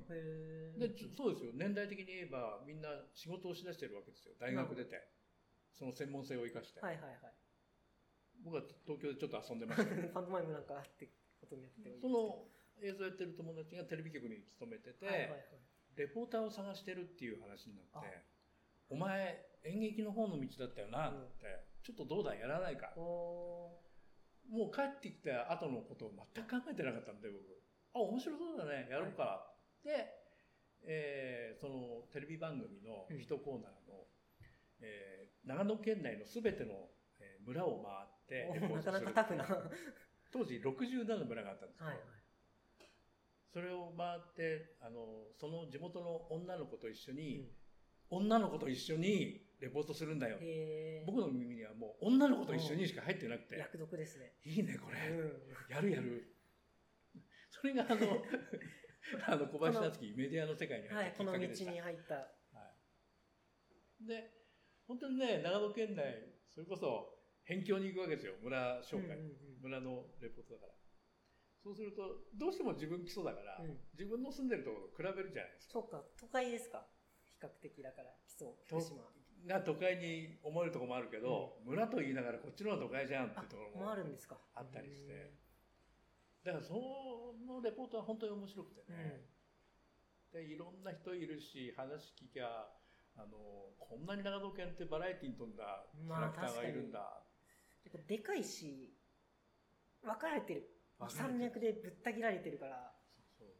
[0.79, 1.51] で、そうですよ。
[1.53, 4.35] 年代的に言えば、みんな仕事をしだしてるわけですよ。
[4.39, 4.95] 大学出て。
[5.73, 6.79] その専門性を生かして。
[6.79, 7.35] はいはいはい。
[8.43, 10.09] 僕は東京でちょっと遊んでました、ね。
[10.13, 12.47] パントマイムなんかってことになってその
[12.81, 15.43] 映像やってる友達がテレビ局に勤めてて、はいはいはい、
[15.95, 18.23] レポーターを探してるっていう話になって、
[18.89, 22.93] お前演劇の方の道だったよなって、うん、ちょっとどうだやらないか。
[22.95, 27.43] もう帰ってきた後のことを全く考えてなかったんで、僕。
[27.93, 29.23] あ、面白そうだね、やろうか。
[29.23, 30.19] はい、で、
[30.83, 34.45] えー、そのテレビ番組の一コーナーの、うん、
[34.81, 38.18] えー、長野県内のすべての、えー、村を回って、
[38.75, 39.45] なかなかタフな。
[40.31, 42.05] 当時67の村があったんですけど、はいはい、
[43.51, 47.49] それを回って、あの、その地元の女の子と一緒に、
[48.11, 50.37] うん、女の子と一緒にレポートするんだよ。
[51.05, 53.57] 僕の耳にはもう女の子と一緒にしか入ってなくて。
[53.57, 54.33] 役読ですね。
[54.45, 55.09] いいね、これ。
[55.09, 56.35] うん、やるやる。
[57.49, 58.23] それがあの、
[59.27, 61.71] あの小林夏樹メディアの世界に入ったきっかけでした。
[61.71, 62.15] はい、この道に入った。
[62.15, 62.73] は
[64.03, 64.07] い。
[64.07, 64.31] で、
[64.87, 67.18] 本当にね、長野県内、それこそ、
[67.49, 68.37] 辺境に行くわけですよ。
[68.45, 69.17] 村紹介。
[69.57, 70.73] 村のレポートだから。
[71.65, 75.73] そうすると、どうしても自分基礎だから、うん、自分の住んでるところと比べるじゃないですか。
[75.73, 76.85] そうか、都会ですか。
[77.25, 79.01] 比較的だから、基礎、福島。
[79.47, 85.33] が都会に思えるところもあるけど、うん、村と言いながらこっちの方が都会じゃんっていうところもあるんですかあったりして。
[86.43, 86.73] だからそ
[87.47, 89.25] のレポートは本当に面白くてね。
[90.33, 92.67] うん、で、いろんな人いるし、話聞きゃ、
[93.15, 93.37] あの、
[93.79, 97.23] こんなに長野県ってバラエティに富んだキャラクターがいるんだ。
[97.85, 98.93] まあ、でかいし、
[100.03, 100.69] 分かれてる。
[101.07, 102.91] 山脈でぶった切られてるから、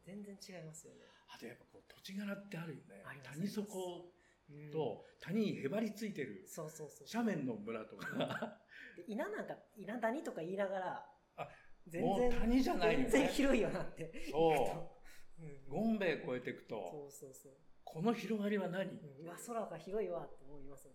[0.04, 1.00] 全然違いますよね。
[1.34, 3.02] あとやっぱこう土地柄ってあるよね。
[3.24, 4.12] 谷底
[4.72, 6.46] と谷にへばりついてる。
[7.12, 8.58] 斜面の村とか。
[9.06, 11.06] 稲なんか稲谷とか言いながら
[11.86, 13.08] 全然谷じゃないよね。
[13.08, 14.12] 全然広いよなって。
[14.30, 15.00] そう。
[15.70, 17.52] ゴンベイ越えていくとそうそうそう。
[17.84, 20.94] この広がりは何、うん、わ空が広いわって思いますね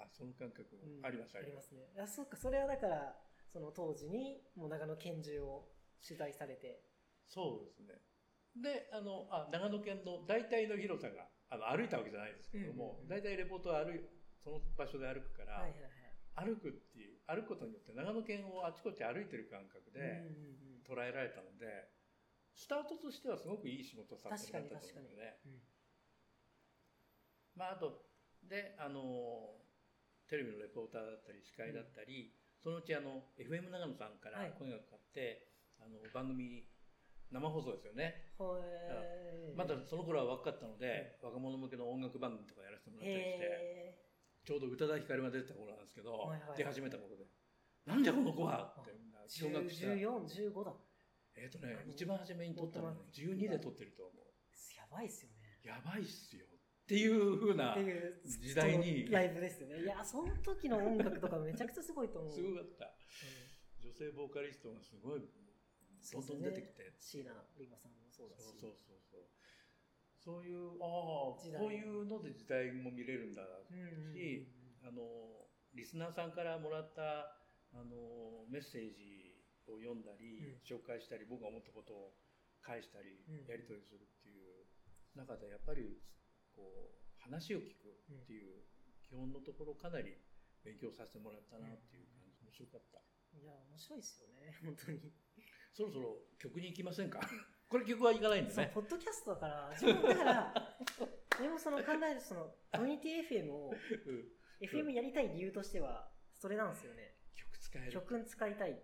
[0.00, 0.66] あその感覚
[1.02, 1.72] あります、あります。
[1.72, 1.90] ね。
[1.98, 2.36] あそうか。
[2.36, 5.68] それはだからその当時にもう長野県中を
[6.06, 6.82] 取材されて。
[7.26, 8.00] そうですね。
[8.56, 14.00] であのあ長野県の大体の広さがあの歩いたわけじゃないですけども、大体レポートは歩い
[14.42, 15.66] その場所で歩くから、
[16.34, 20.24] 歩くっていう歩くことによって長野県をあちこち歩いてる感覚で
[20.88, 21.88] 捉えられたので、
[22.54, 25.38] スタートとしてはすごくいい仕事をさせてもらったと思うので、
[27.56, 28.04] まああと
[28.42, 29.56] であの
[30.28, 35.48] テレビのレポーターだったり司会だったり、そのうちあの FM 長野さんから声がかかって、
[35.80, 36.68] あの番組
[37.30, 38.32] 生放送ですよね。
[39.56, 44.08] まだその頃は若かったので、若者向けの音楽番組とかやらせてもらったりして、
[44.44, 47.28] ちょうど宇多田ヒカルが出てた頃なんですけど、出始めた頃で、
[47.84, 49.92] なんじゃこの子はってみんな小学生。
[49.92, 50.72] 14、15だ。
[51.36, 54.24] えっ、とね、一番初めに撮ったの12で撮ってると思う。
[54.76, 55.60] やばいっすよね。
[55.62, 56.47] やばいっすよ。
[56.88, 57.76] っていうふうな
[58.24, 59.04] 時代に。
[59.12, 59.82] ライブですよね。
[59.82, 62.32] いや、その時の音楽とかめちゃくちゃすごいと思う。
[62.32, 62.96] すごかった。
[63.84, 65.28] 女性ボーカリストがすごいど
[66.16, 66.96] んどん出てきて。
[66.96, 68.56] 椎名林檎さんもそうだし。
[68.56, 69.28] そうそうそうそう。
[70.16, 74.48] そういう、ああ、こういうので時代も見れるんだし、
[74.80, 75.04] あの、
[75.74, 77.36] リスナーさんからもらった、
[77.76, 79.36] あの、メッセージ
[79.68, 82.14] を読んだり、うん、紹介したり、僕が思ったことを
[82.62, 84.64] 返したり、やり取りするっていう
[85.14, 86.00] 中で、やっぱり、
[86.58, 88.64] こう、話を聞くっていう
[89.06, 90.18] 基本のところかなり
[90.64, 92.98] 勉強させてもらったなっていう感じ、面白かった。
[93.38, 95.12] いや、面白いですよね、 本当に。
[95.72, 97.20] そろそろ曲に行きませんか？
[97.70, 98.70] これ曲はいかないんですね。
[98.74, 100.78] ポッドキャストだから、自分だから、
[101.38, 103.72] でもその考えるその、コミュニティ FM を、
[104.60, 107.14] FM やりたい理由としては、それなんですよね。
[107.36, 107.92] 曲使える。
[107.92, 108.82] 曲使いたい。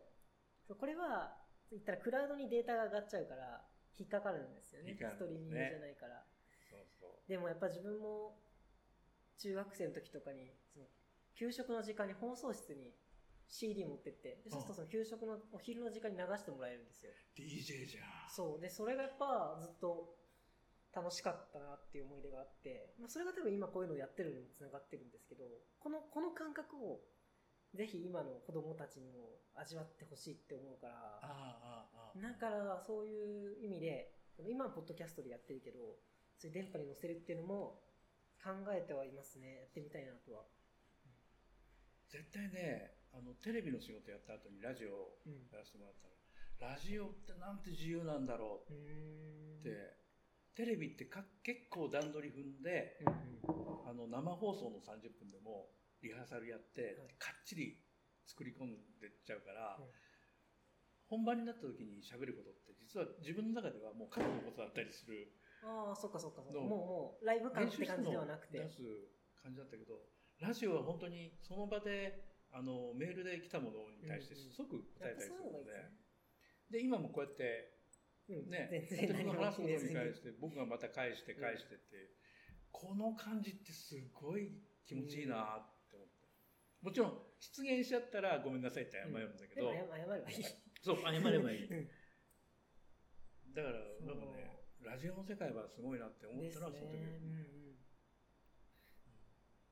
[0.69, 3.67] これは、言ったらクラウドにデータが上がっちゃうから、
[3.99, 4.95] 引っかかるんですよね。
[4.95, 6.27] ストリーミングじゃないから。
[7.29, 8.39] でもやっぱ自分も、
[9.39, 10.87] 中学生の時とかに、その、
[11.35, 12.95] 給食の時間に放送室に
[13.49, 17.13] CD 持ってって、そうするとその給食のお昼の時間に流してもらえるんですよ。
[17.37, 18.31] DJ じゃん。
[18.31, 18.61] そう。
[18.61, 20.17] で、それがやっぱずっと
[20.95, 25.45] 楽しかったなっていう思い出があって、まあ、それが多分今こういうのをやってるのにつながってるんですけど、
[25.81, 27.01] この、この感覚を
[27.75, 34.15] ぜひ今の子供たちにも味わってほしいって思うから、あああだからそういう意味で、
[34.47, 35.99] 今はポッドキャストでやってるけど、
[36.45, 37.81] そういう電波に載せるっていうのも
[38.37, 39.65] 考えてはいますね。
[39.65, 40.45] やってみたいなとは。
[42.13, 48.73] 絶対ね、あのテレビの仕事やった後にラジオをやらせてもらったら、うん、ラジオってなんて自由なんだろう。
[48.73, 49.97] って。
[50.53, 55.73] テレビってか結構段取り踏んで、うんうん、あの生放送の30分でも
[56.05, 57.81] リハーサルやって、はい、かっちり
[58.29, 59.85] 作り込んでっちゃうから、うん
[61.09, 65.31] 本番になった時に喋ることって実は自分の中ではもう過去のことだったりする
[65.65, 66.61] ああそっかそっかそっか。
[66.61, 68.59] のもうもうライブ感って感じではなくて。
[68.59, 68.83] 出す
[69.43, 70.01] 感じだったけど
[70.41, 75.73] ラジオは本当にその場であのメールで来たものに対して即答えたりするので、
[76.71, 77.75] で今もこうやって
[78.29, 82.11] うんね全然私の話すことに返して僕がまた返して返してって、
[82.71, 84.53] この感じってすごい
[84.87, 86.29] 気持ちいいなって思って、
[86.83, 90.45] もちろん出現しちゃったらごめんなさいって謝るんだけど、謝謝ればいい。
[90.83, 91.67] そう謝ればいい。
[91.67, 91.89] うん。
[93.55, 94.54] だからなんかね
[94.85, 97.81] ラジオの世界はすごいなって思ったのはその時、ねうんうん。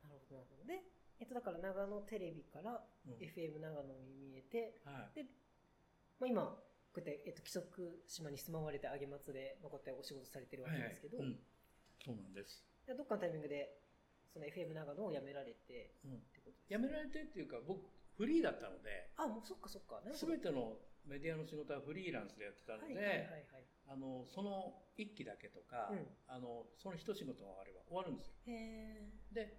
[0.08, 0.64] なるほどなるほど。
[0.64, 0.82] で、
[1.20, 3.14] えっと、だから長野テレビからうん。
[3.20, 5.28] FM 長野に見えて、はい。
[6.18, 6.42] まあ、今
[6.92, 11.26] こうやって、えっと、規則島に住まわれてあげ松で、まあ、こうやってお仕事されてるわけですけど、はい。
[11.26, 11.36] はい。
[11.36, 11.40] うん。
[12.04, 13.78] そうなんです、でどっかのタイミングで
[14.32, 16.14] その FM 長野を辞められてうん。
[16.14, 20.02] ってこと辞められてっていうか僕フリーだったのであもうそっかそっか。
[20.02, 26.08] 全てのメディアの仕事はフリーランスでやってたので、はいはいはいはいあのその一期だけとか、うん。
[26.26, 28.32] あのその一仕事があれば終わるんですよ。
[29.32, 29.52] で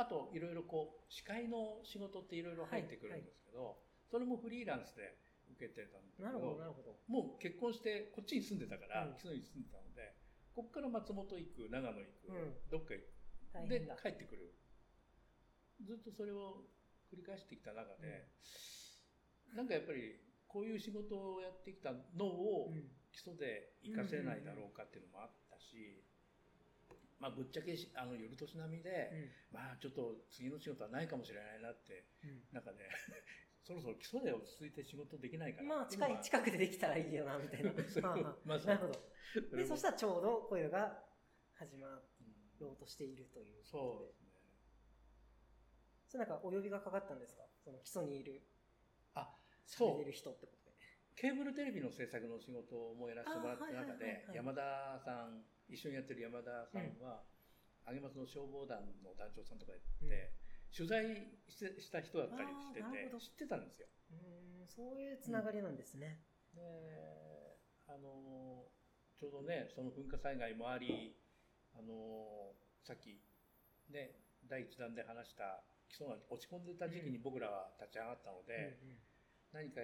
[0.00, 3.76] あといろいろこう司会の仕事っていろいろ入ってくるんですけど、
[4.10, 5.18] それもフリーランスで
[5.52, 6.96] 受けてたんだけなるほどどなるほど。
[7.08, 9.14] もう結婚してこっちに住んでたから、うん。
[9.20, 10.16] 木曽に住んでたので
[10.54, 12.54] ここから松本行く長野行く、うん。
[12.70, 13.68] どっか行く。
[13.68, 14.54] で帰ってくる。
[15.84, 16.64] ずっとそれを
[17.12, 18.28] 繰り返してきた中で、
[19.54, 26.06] なんかやっぱりこういう仕事をやってきたのをうん基礎で活かせないだろうかっていうのもあったし、
[27.18, 29.10] まあぶっちゃけしあの夜年並みで、
[29.50, 32.46] まあちょっと次の仕事はないかもしれないなってうん。
[32.54, 32.78] なんかね
[33.66, 35.66] そろそろ基礎で落ち着いて仕事できないから。
[35.66, 37.72] まあ近い近くでできたらいいよなみたいな。
[38.46, 38.78] まさに。
[38.78, 38.92] なるほ
[39.50, 39.56] ど。
[39.58, 41.02] でそしたらちょうどこういうのが
[41.54, 44.28] 始まうんろうとしているというそうですね。
[46.06, 47.42] それなんかお呼びがかかったんですか？
[47.64, 48.46] その基礎にいる
[49.14, 49.28] あ
[49.66, 49.96] そう。
[49.96, 50.57] 喋れる人ってこと。
[50.57, 50.57] で
[51.18, 57.26] ケーブルテレビの制作の仕事もやらせてもらった中で山田さん一緒にやってる山田さんは、
[57.90, 60.30] 上松の消防団の団長さんとかやって、
[60.70, 63.90] 取材してした人だったりしてて知ってたんですよ。
[64.14, 66.22] うーんそういうつながりなんですね、
[66.54, 67.58] で
[67.90, 68.70] あの
[69.18, 71.18] ちょうどねその噴火災害もあり
[71.74, 72.54] あの
[72.86, 73.18] さっき
[73.90, 74.14] ね
[74.46, 78.78] 第一弾で話した基礎が落ち込んでた時期に僕らは立ち上がったので、
[79.52, 79.82] 何か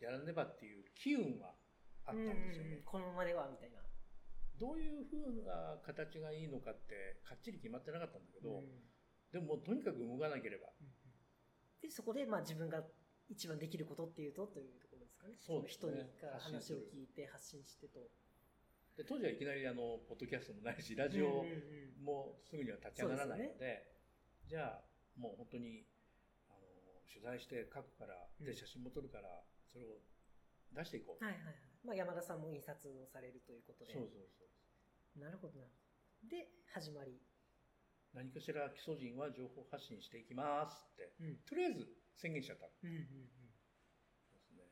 [0.00, 1.54] やらねばっていう機運は
[2.04, 2.82] あったんですよね、うんうんうん。
[2.84, 3.78] このままではみたいな。
[4.58, 8.66] どういうふうな形がいいのかってかっちり決まってなかったんだけど、うん。
[9.30, 10.66] でもとにかく動かなければ。
[11.80, 12.82] でそこでまあ自分が
[13.28, 15.34] 一番できることっていうとというところですかね。
[15.38, 15.92] そうですね。
[15.92, 18.10] の人にから話を聞いて発信してと。
[18.96, 21.52] で当時はいきなりあのポッドキャストもないしラジオうんうん
[22.00, 22.04] うん。
[22.04, 23.94] もすぐには立ち上がらないのそうで
[24.48, 24.82] じゃあ
[25.14, 25.86] もう本当に
[26.48, 26.58] あの
[27.06, 28.46] 取材して書くからうん。
[28.46, 30.00] で写真も撮るからそれを
[30.72, 31.54] 出していこう、はいはいはい、
[31.84, 33.92] まあ、山田さんも印刷をされるということで。
[33.92, 35.66] そうそうそうなるほどな。
[35.66, 37.20] るほどで始まり、
[38.14, 41.14] 何かしら基礎人は情報発信していきますって。
[41.20, 41.36] うん。
[41.46, 43.30] とりあえず宣言しちゃったんうんうんうん、
[44.34, 44.66] ですね、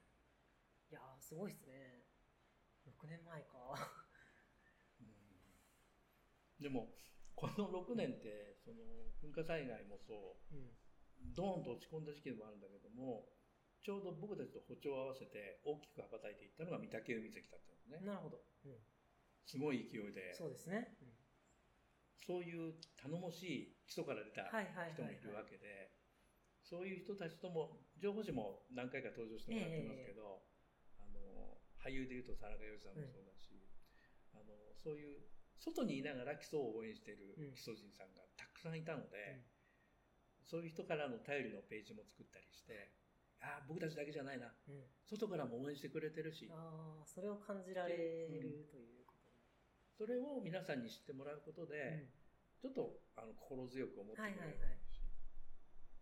[0.90, 2.02] いやーすごいですね。
[2.86, 3.74] 6年前か。
[5.00, 6.62] うん。
[6.62, 6.90] でも
[7.34, 8.82] この6年ってその
[9.22, 10.54] 噴火災害もそう。
[10.54, 10.74] うん。
[11.34, 13.28] ドーンと落ち込んだ時期でもあるんだけども
[13.86, 18.02] ちょうど僕たちと歩調を合わせて大きく羽ばたいていったのが御嶽海関だったんですね。
[18.02, 18.82] なるほど、うん、
[19.46, 20.34] すごい勢いで。
[20.34, 20.98] そうですね、
[22.18, 24.50] そういう頼もしい基礎から出た
[24.90, 25.94] 人もいるわけで
[26.66, 30.42] そういう人たちとも情報誌も何回か登場してもらってますけど、
[30.98, 33.54] あの俳優でいうと田中芳さんもそうだし、
[34.34, 34.50] あの
[34.82, 35.22] そういう
[35.62, 37.54] 外にいながら基礎を応援しているうん。
[37.54, 39.46] 基礎人さんがたくさんいたので、
[40.42, 42.90] そういう人からの頼りのページも作ったりして
[43.40, 44.52] ああ僕たちだけじゃないな。
[44.68, 44.74] うん。
[44.74, 46.50] うん外からも応援してくれてるし。
[46.50, 49.30] ああそれを感じられるということ
[49.96, 52.08] それを皆さんに知ってもらうことで、で、
[52.60, 54.78] ちょっとあの心強く思ってくれるし、はいはいはい。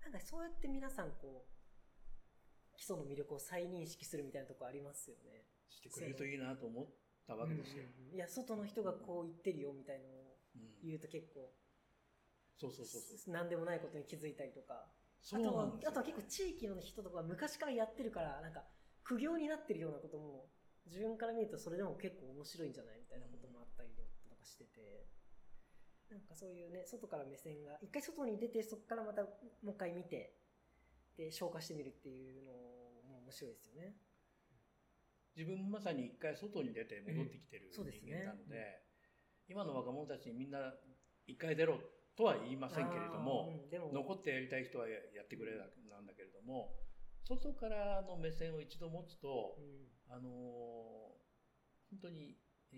[0.03, 5.45] なんかそうやって皆さんこう基礎の魅力を再認識するみたいなとこありますよね。
[5.69, 6.87] してくれるといいなと思っ
[7.27, 7.85] たわけですよ。
[7.85, 8.15] うんうんうん。
[8.17, 11.53] いや外の人がこう言ってるよみたいなのをうん言うと結構
[12.57, 13.35] そうそうそうそう。
[13.35, 14.89] 何でもないことに気づいたりとか
[15.33, 15.91] あとはなんですよ。
[15.91, 18.65] あとは結構地域の人とか昔からやってるからなんか
[19.05, 20.47] 苦行になってるようなことも
[20.87, 25.09] 自分から見るとそれでも結構面白いんじゃないみたいなこともあったりとかしてて、
[26.11, 29.29] なんかそういうね外から目線が一回外に出てそこからまたも
[29.65, 30.37] う一回見て
[31.17, 33.97] で消化してみるっていうのも面白いですよね。
[35.37, 37.91] 自分もまさに一回外に出て戻ってきてる人うん。
[37.91, 38.23] そうですね。
[38.23, 38.83] 間なので、
[39.49, 40.73] 今の若者たちにみんな
[41.27, 41.81] 一回出ろ
[42.17, 45.65] とは言いませんけれども、うんでも残ってやりたい人はややってくれな
[46.01, 46.71] んだけれども、
[47.25, 50.15] 外からの目線を一度持つとう、ん。
[50.15, 51.25] あのー
[51.91, 52.37] 本当に、
[52.73, 52.77] え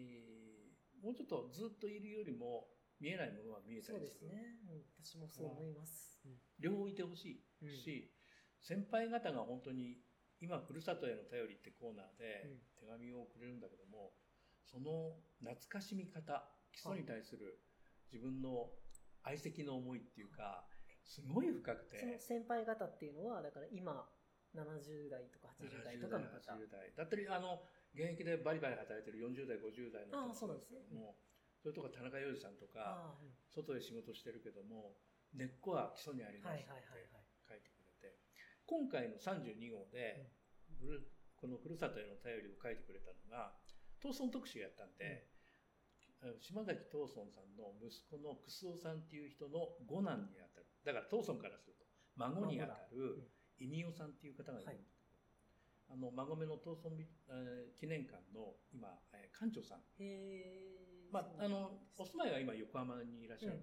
[0.62, 2.68] ーもうちょっとずっといるよりも
[3.01, 4.09] 見えないものは見えたそうりる。
[4.09, 6.40] ですすね、うん、私もそう思います、うん。
[6.59, 8.11] 両方いてほしいし、
[8.62, 10.01] 先輩方が本当に
[10.40, 12.49] 今、ふるさとへの頼りってコーナーで
[12.81, 14.12] 手紙をくれるんだけども、
[14.64, 17.61] その懐かしみ方、基礎に対する
[18.12, 18.68] 自分の
[19.26, 20.62] 愛席の思いっていうか、
[21.02, 21.98] すごい深くて。
[21.98, 24.06] その先輩方っていうのはだから今
[24.54, 26.38] 70代とか80代とかの方。
[26.54, 27.60] 70代だったりあの
[27.94, 30.86] 現役でバリバリ働いてる40代50代のああそうなんですね。
[30.94, 33.18] もうそれとか田中洋次さんとか
[33.50, 34.94] 外で仕事してるけども
[35.34, 36.70] 根っこは基礎にありますって
[37.48, 38.14] 書いてくれて。
[38.66, 40.26] 今回の32号で、
[41.36, 43.54] このふるさとへの頼りを書いてくれたのが
[44.02, 45.30] 東村特集やったんで、
[46.40, 50.66] 島崎藤村さんの息子の楠尾さんっていう人の五男にあたる。
[50.84, 51.86] だから藤村からすると
[52.16, 55.00] 孫にあたる伊美代さんっていう方がいるんだけ
[55.88, 63.60] ど、あの孫めの東村美、えー記念館の今、えー館長さん、へえまあ、あのお住まいは今横浜にいらっしゃる、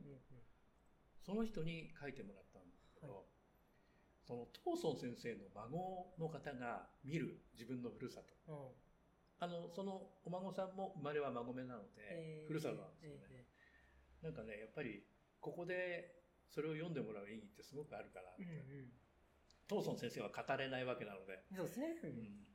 [1.21, 3.23] その人に書いてもらったんですけど、はい。
[4.26, 8.36] その東村先生の孫の方が見る自分のふるさと。
[8.47, 8.83] うんうん
[9.43, 13.43] あのそのお孫さんも生まれは孫めなので、へーふるさとなんですよね、
[14.23, 15.03] へなんかねやっぱり
[15.43, 18.93] ここでそれを読んでもらう意義ってすごくあるからって、えうん。
[19.67, 21.99] 東村先生は語れないわけなので、うんそうですね。
[22.03, 22.23] ううん。
[22.23, 22.47] ん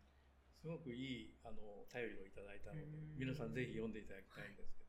[0.56, 4.88] すごくいいあの頼りをいただいたので、うん皆さんぜひ読んでいただきたいんですけど、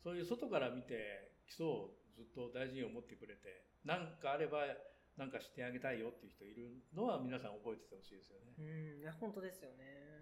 [0.00, 4.64] そういう外から見て基礎をずっと大事に思ってくれて何かあれば
[5.16, 8.62] 何かしてあげたいよっていう人いるのは皆さん覚えててほしいですよね、う
[8.98, 9.00] ん。
[9.00, 10.19] いや本当ですよね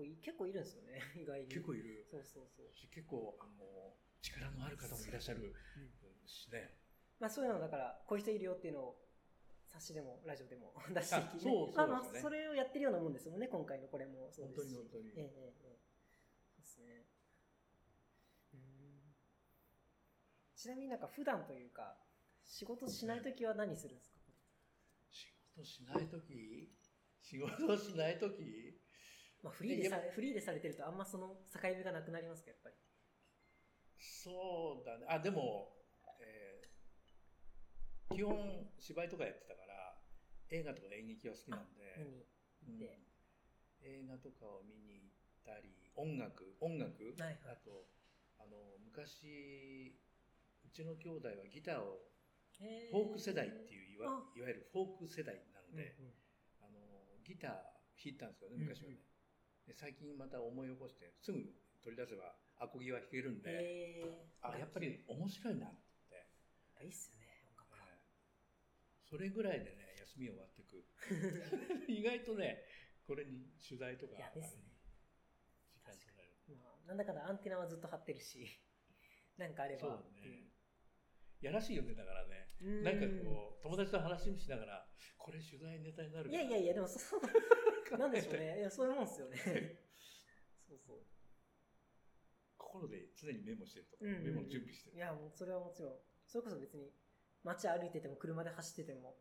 [0.00, 1.48] 構い結構いるんですよね 意外に。
[1.48, 2.06] 結構いる。
[2.10, 2.74] そうそうそう。
[2.74, 5.42] し結構あの力のある方もいらっしゃる。
[5.44, 6.28] うん。
[6.28, 6.78] しね。
[7.18, 9.06] まあそういうのだからこういう人いるよっていうのを
[9.66, 14.30] 冊子でもラジオでも 出していき、ね、あそうそうまあまあそれをやってるようなもんですもんね今回のこれも。
[14.32, 14.74] そう本ですし。
[14.74, 15.52] 当に本当に、ええええええ。
[15.60, 17.06] そうですね。
[18.54, 19.14] うん。
[20.56, 21.98] ちなみになんか普段というか
[22.44, 24.20] 仕事しないときは何するんですか？
[25.10, 26.74] 仕事しない時？
[27.20, 28.80] 仕事しない時？
[29.42, 32.74] まあフリーでさフリーでされてるとあんまその境目がなくなりますかやっぱり。
[33.98, 35.06] そうだね。
[35.08, 35.76] あ、でも、
[36.20, 36.70] えー
[38.10, 38.34] 基本
[38.80, 39.94] 芝居とかやってたから、
[40.50, 42.26] 映画とか演劇は好きなん見で、に
[42.66, 43.06] うん。
[43.86, 47.54] 映画とかを見に行ったり、音楽、音楽、はいはい。
[47.54, 47.86] あと、
[48.38, 49.94] あの、昔、
[50.66, 52.02] うちの兄弟はギターを、
[52.58, 54.32] フフォーク世代っていういわあ。
[54.36, 55.84] いわゆるフォーク世代なのうんうん。
[55.86, 55.94] で、
[56.60, 57.50] あのギター
[57.94, 58.98] 弾いてたんですよね昔はね、うんうん。
[58.98, 59.19] で
[59.74, 61.38] 最近また思い起こしてすぐ
[61.82, 64.02] 取り出せばアコギは弾けるんで、え。
[64.04, 65.70] ー、あやっぱり面白いなっ
[66.10, 66.28] て、
[66.84, 67.78] いいっすよね音楽は。
[67.88, 68.00] えー
[69.10, 70.86] それぐらいでね休み終わってく。
[71.90, 72.62] 意外とね
[73.02, 74.70] これに取材とかいやですね。
[75.74, 76.56] 時間取られる。
[76.56, 78.46] まあ、なんだかんだアンテナはずっと張ってるし、
[79.36, 79.80] なんかあれば。
[79.80, 80.59] そうだね
[81.40, 82.46] やらしいよねだからね。
[82.60, 82.82] うん。
[82.84, 87.20] なんかこう友達と話しながらこれ取材ネタになるいやいやいや、でもそう、
[87.98, 88.58] なんでしょうね。
[88.58, 89.36] いや、そういうもんですよね。
[90.68, 91.06] そうそう。
[92.56, 94.10] 心で常にメモしてるとか、うん。
[94.10, 94.96] うんうんメモの準備してる。
[94.96, 96.92] いや、もうそれはもちろん、それこそ別に、
[97.42, 99.18] 街歩いてても車で走ってても、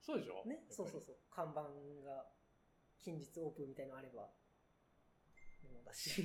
[0.00, 0.44] そうでしょ？
[0.46, 1.62] ね、そうそうそう、看板
[2.04, 2.30] が
[2.98, 4.32] 近日オープンみたいのあれば、
[5.62, 6.22] もうだし。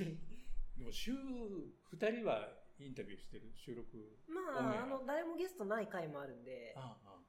[0.76, 7.20] でも週2人はインタビューしてる収録まあ、あの、誰もゲストない回もあるんで、ああ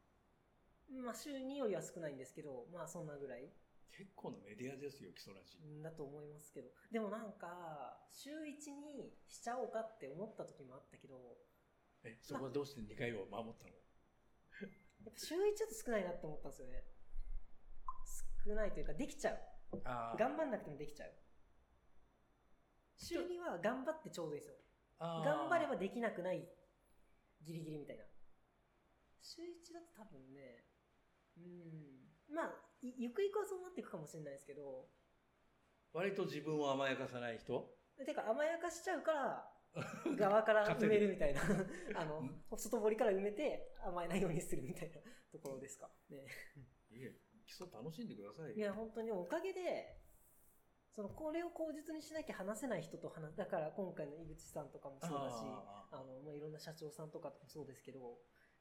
[0.89, 3.49] まあ、週2よりは少ないんですけど、まあ、そんなぐらい。
[3.95, 5.57] 結構なメディアですよ基礎ラジ。
[5.83, 6.69] だと思いますけど。
[6.91, 11.37] でもなんか週1にしちゃおうかって思った時もあったけど
[12.03, 13.77] えそこはどうして2回を守ったの？
[15.05, 16.83] やっぱ週1ちょっと少ないなって思ったんですよね。
[18.45, 19.33] 少ないというかできちゃ
[19.71, 19.81] う。
[19.85, 21.13] あ頑張んなくてもできちゃう。
[22.97, 24.55] 週2は頑張ってちょうどいいですよ
[25.23, 26.47] 頑張ればできなくない？
[27.41, 28.03] ギリギリみたいな。
[29.21, 30.65] 週1だと多分ね
[31.37, 32.33] うん。
[32.35, 34.89] まあいゆくゆくはそうなっていくかもしれないですけど。
[35.93, 37.77] 割と自分を甘やかさない人？
[38.05, 39.49] てか甘やかしちゃうから
[40.15, 41.41] 側から 埋めるみたいな。
[41.95, 42.23] あの
[42.57, 44.99] 外堀から埋めて甘えないようにするみたいな
[45.31, 46.25] ところですかね。
[46.91, 48.55] いえ基礎楽しんでくださいよ。
[48.55, 49.97] いや本当におかげで
[50.95, 55.41] そのこれを口実にしなきゃ話せない人と話だから今回の井口さんとかもそうだし
[55.91, 57.99] あの、まあ、いろんな社長さんとかもそうですけど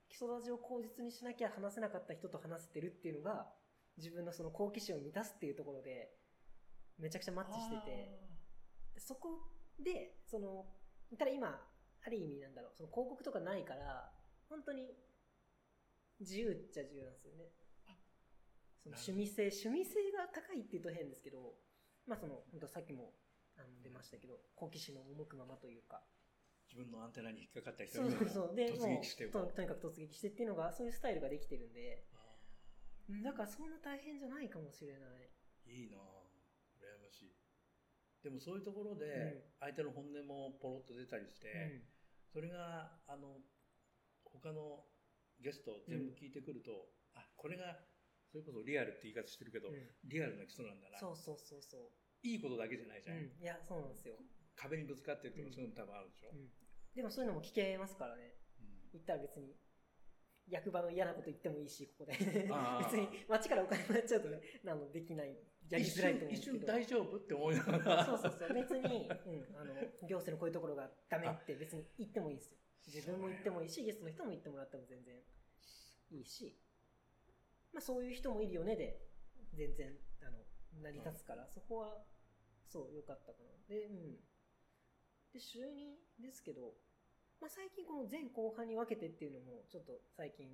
[0.09, 3.47] 基礎ラジを口実にしなきゃ話せなかった人と話せてるっていうのが
[3.99, 6.11] 自分のその好奇心を満たすっていうところで
[6.99, 8.18] めちゃくちゃマッチしてて
[8.99, 9.41] そこ
[9.78, 10.64] でその
[11.18, 11.49] ただ今
[12.05, 14.11] ある意味なんだろうその広告とかないから
[14.49, 14.97] 本当に
[16.20, 17.51] 自由っちゃ自由なんですよね。
[18.83, 21.55] その趣味性、趣味性が高いって言うと変ですけど、
[22.07, 23.14] まあその、本当さっきも
[23.57, 26.03] あの出ましたけど、好奇心の赴くままというか。
[26.72, 28.57] 自分のアンテナに引っかかった人そうにそうそう。
[28.57, 32.03] で、突撃してと、とにかく突撃してっていうのが、そういうスタイルができてるんで、
[33.22, 35.28] だからそんな大変じゃないかもしれない。
[35.66, 36.00] いいなぁ
[36.80, 37.36] 羨ましい。
[38.22, 41.92] でもそういうところで、相手の本音もポロッと出たりして、うん
[42.32, 43.44] それが、あの、
[44.24, 44.86] 他の
[45.38, 47.76] ゲスト全部聞いてくると、あ、これが、
[48.33, 49.76] それこそリアルって言い方してるけど、うん
[50.09, 50.97] リアルな人なんだな。
[50.97, 51.93] そうそうそうそう。
[52.24, 53.18] いいことだけじゃないじゃん。
[53.18, 54.16] うん、いや、そうなんですよ。
[54.57, 56.33] 壁にぶつかってるとか、うんそういうの多分あるでしょ。
[56.33, 56.49] うん
[56.93, 58.33] でもそういうのも聞けますからね。
[58.61, 59.53] うん言ったら別に、
[60.49, 62.12] 役場の嫌なこと言ってもいいし、ここで。
[62.16, 65.37] 別に、町からお金もらっちゃうとね、あの、できない、
[65.68, 66.59] やり一づらいと思うんですけど。
[66.59, 68.05] 瞬大丈夫って思いながら。
[68.05, 68.55] そうそうそう。
[68.55, 69.74] 別に、うん、 あの、
[70.09, 72.59] 行政のこういうところがダメって別に言ってもいいですよ。
[72.87, 75.22] 自分も言ってもいいし、ゲストの人も言ってもらっても全然
[76.11, 76.59] いいし、
[77.73, 79.01] まあそういう人もいるよねで、
[79.55, 79.93] 全然、
[80.23, 80.39] あの、
[80.83, 82.05] 成り立つから、そこは、
[82.66, 83.75] そう、良かったかな。
[83.75, 84.16] で、うん。
[85.33, 86.75] で、週2ですけど、
[87.41, 90.47] まあ最近この前後半に分けてっていうのも、ちょっと最近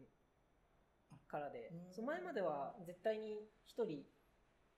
[1.29, 4.05] からでうん、そう前までは絶対に一人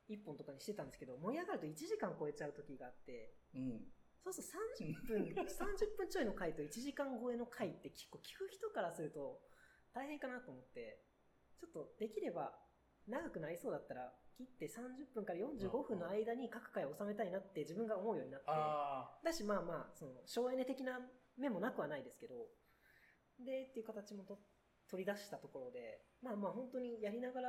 [0.09, 3.87] 一本とかにしてたんですけど、盛り上がると1時間超えちゃう時があって、うん。
[4.25, 9.41] そうすると30分、 30分ちょいの回と1時間超えの回って結構聞く人からすると
[9.95, 11.01] 大変かなと思って、
[11.61, 12.53] ちょっとできれば
[13.07, 20.99] 長くなりそうだったら切って30分から45分の間に各回を収めたいなって自分が思うようになって、あだしまあまあ、その省エネ的な
[21.37, 22.49] 面もなくはないですけど、
[23.45, 24.39] で、っていう形もと
[24.89, 27.49] 取り出したところで、まあまあ本当にやりながら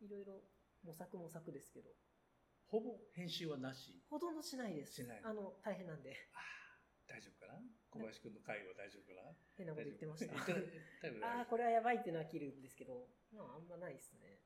[0.00, 0.40] いろいろ
[0.84, 1.90] 模索模索ですけど、
[2.66, 4.02] ほぼ編集はなし。
[4.08, 4.94] ほとんどしないです。
[4.94, 6.16] しないあの、大変なんで。
[7.06, 7.60] 大丈夫かな？
[7.94, 9.30] 小林くんの会は大丈夫かな？
[9.54, 10.34] 変なこと言ってました。
[10.34, 14.42] ああ、これはやばいっていうのは切るんですけど、まああんまないですね。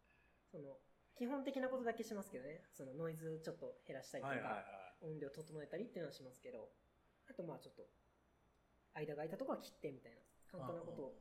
[0.52, 0.76] その、
[1.16, 2.60] 基本的なことだけしますけどね。
[2.76, 4.62] そのノイズちょっと減らしたりとか、
[5.00, 6.68] 音量整えたりっていうのはしますけど、
[7.28, 7.88] あとまあちょっと、
[8.92, 10.20] 間が空いたところは切ってみたいな、
[10.52, 11.16] 簡単なことを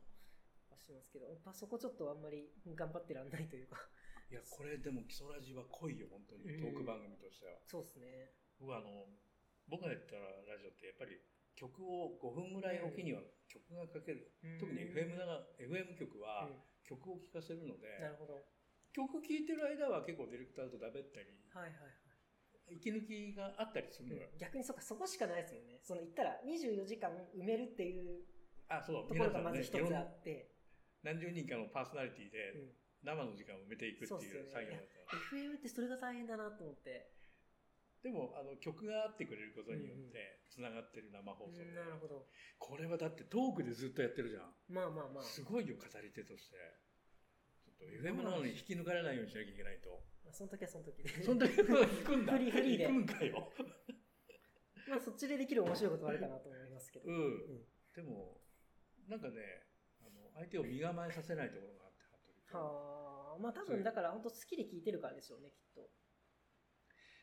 [0.68, 3.80] はしますけど、やっぱそこちょっとあんまり頑張ってらんないというか、
[4.28, 4.34] い。
[4.34, 6.44] いや、これでも基礎ラジは濃いよ、本当に。
[6.44, 7.56] うんトーク番組としては。
[7.64, 8.36] そうですね。
[8.60, 9.08] 僕はあの、
[9.68, 10.16] 僕がやった
[10.48, 11.20] ラジオってやっぱり
[11.58, 14.30] 曲を5分ぐらいおきには曲がかける。
[14.62, 18.40] 特に FM なが FM 局はうん曲を聴かせるので、なるほど。
[18.94, 22.80] 曲聴いてる間は結構ディレクターとだべったり、はいはいはい。
[22.80, 24.28] 息抜きがあったりするのよ。
[24.40, 25.80] 逆にそっか、そこしかないですもんね。
[25.84, 28.24] その言ったら24時間埋めるっていう
[28.68, 30.56] あ、そう、ところがまずね一つあって、
[31.02, 32.72] 何十人かのパーソナリティうでん
[33.04, 35.36] 生の時間を埋めていくっていう作業だった。
[35.36, 37.12] FM ってそれが大変だなと思って。
[38.02, 41.64] でも、あの、曲があってくれることによって、繋がってる生放送で。
[41.74, 42.26] なるほど。
[42.58, 44.54] これはだってトークでずっとやってるじゃん。
[44.68, 45.24] まあまあまあ。
[45.24, 46.56] すごいよ、語り手として。
[47.64, 50.02] ちょっと FM なのに引き抜かれないようにしなきゃいけないと。
[50.30, 51.22] その時はその時で。
[51.22, 52.32] そんだけは引くんだ。
[52.34, 53.52] フリーフリーで引くんかよ。
[54.88, 57.10] まあそっちでできる面白いことはあるかなと思いますけど。
[57.10, 57.16] うん。
[57.16, 57.64] うん
[57.98, 58.38] でも、
[59.08, 59.66] なんかね、
[59.98, 61.92] あの、相手を身構えさせないところがあっ
[62.46, 65.90] て、はあ、まあ多分だから本当好きで聞いてるからでしょうね、きっと。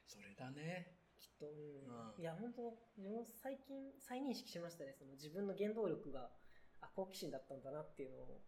[0.07, 0.95] それだね。
[1.19, 1.47] きっと。
[1.47, 1.89] うん。
[1.89, 4.93] うんいや、本当自分も最近再認識しましたね。
[4.93, 6.29] その自分の原動力が、
[6.81, 8.41] あ、好奇心だったんだなっていうのを。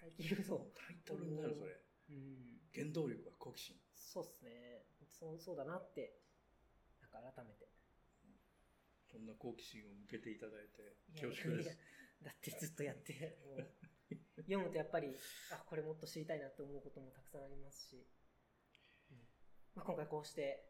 [0.00, 1.72] 最近そタイトルになる、それ。
[1.72, 2.12] う。
[2.12, 2.60] うん。
[2.74, 3.76] 原動力は好奇心。
[3.94, 4.84] そうっすね。
[5.10, 6.20] そう、そうだなって、
[7.00, 7.68] なんか改めて。
[9.06, 11.78] そんな好奇心を向けていただいて、恐縮です。
[12.22, 13.64] だってずっとやって、もう、
[14.42, 15.16] 読むとやっぱり、
[15.52, 18.15] あ、これもっと知りたいなって思うこともたくさんありますし、うん
[19.76, 20.64] まあ、今回こうして、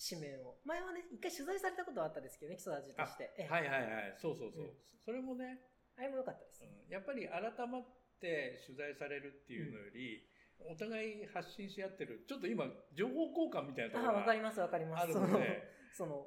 [0.00, 3.30] 紙面を、前はね、一回取材されたことはあったんですけどね、基礎味として。
[3.38, 4.16] ええはいはいはい。
[4.16, 4.64] そうそうそう。
[4.64, 4.70] うん
[5.06, 5.62] それもね、
[5.96, 6.64] あれも良かったです。
[6.64, 7.84] うんやっぱり改まっ
[8.18, 10.26] て取材されるっていうのより、
[10.58, 15.62] お互い発信し合ってる、ちょっと今、情報交換みたいなとこあ、ろがわかりますわかりまあるので、
[15.92, 16.26] その、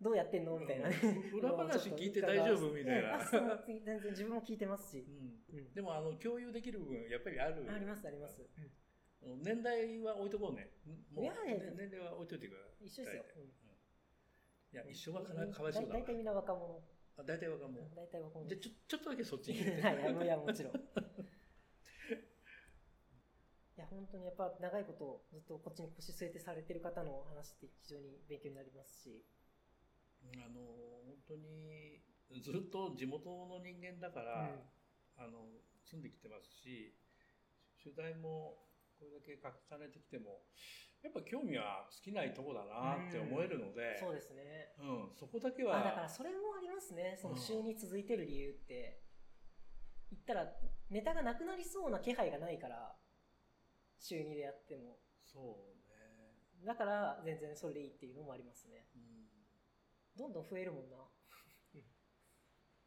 [0.00, 0.96] どうやってんのみたいなね。
[1.02, 3.18] うん裏話聞いて大丈夫みたいな
[3.66, 5.10] 全然自分も聞いてますしう。
[5.10, 5.74] んうん。
[5.74, 8.40] でもあの共有できる部分やっぱりあるありますあります。
[8.42, 8.70] うん
[9.22, 10.70] 年代は置いとこうね。
[11.14, 13.24] もう年齢は置いといてください一緒ですよ。
[13.36, 13.42] うん。
[13.44, 16.00] いや一緒はかなかわいそうだわ。
[16.00, 16.82] 大体みんな若者。
[17.18, 17.88] あ大体若者。
[17.94, 18.48] 大体若者。
[18.48, 19.62] じゃあちょちょっとだけそっちに。
[19.64, 20.74] て はい、あのいや、もちろん。
[23.76, 29.24] いや、本当にやっぱ長いことずっとこっちに腰据えてされてる方の話って非常に勉強になりますし。
[30.22, 30.60] あの
[31.04, 32.00] 本当に
[32.40, 34.56] ずっと地元の人間だから、
[35.16, 35.48] あの
[35.84, 36.94] 住んできてますし
[37.82, 38.56] 取材も
[39.02, 40.46] これだけ重ねてきても
[41.02, 44.70] やっぱ興味は尽きないとこだなって思えるので、そうですね。
[44.78, 47.18] うんそこだけあ、だからはそれもありますね。
[47.18, 49.02] そのうん週に続いてる理由って。
[50.12, 50.46] 言ったら、
[50.90, 52.94] ネタがなくなりそうな気配がないから、
[53.98, 54.98] 週2でやっても。
[55.18, 56.66] そうね。
[56.66, 58.86] だから全然それでいいっていうのもありますね。
[58.94, 59.02] うん
[60.14, 60.98] どんどん増えるもんな。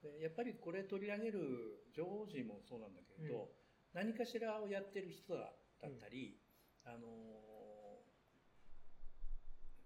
[0.03, 3.49] でやっぱりこれ取り上げる情報人もそうなんだけれど、
[3.93, 5.51] 何かしらをやってる人だ
[5.88, 6.40] ったり、
[6.86, 7.06] あの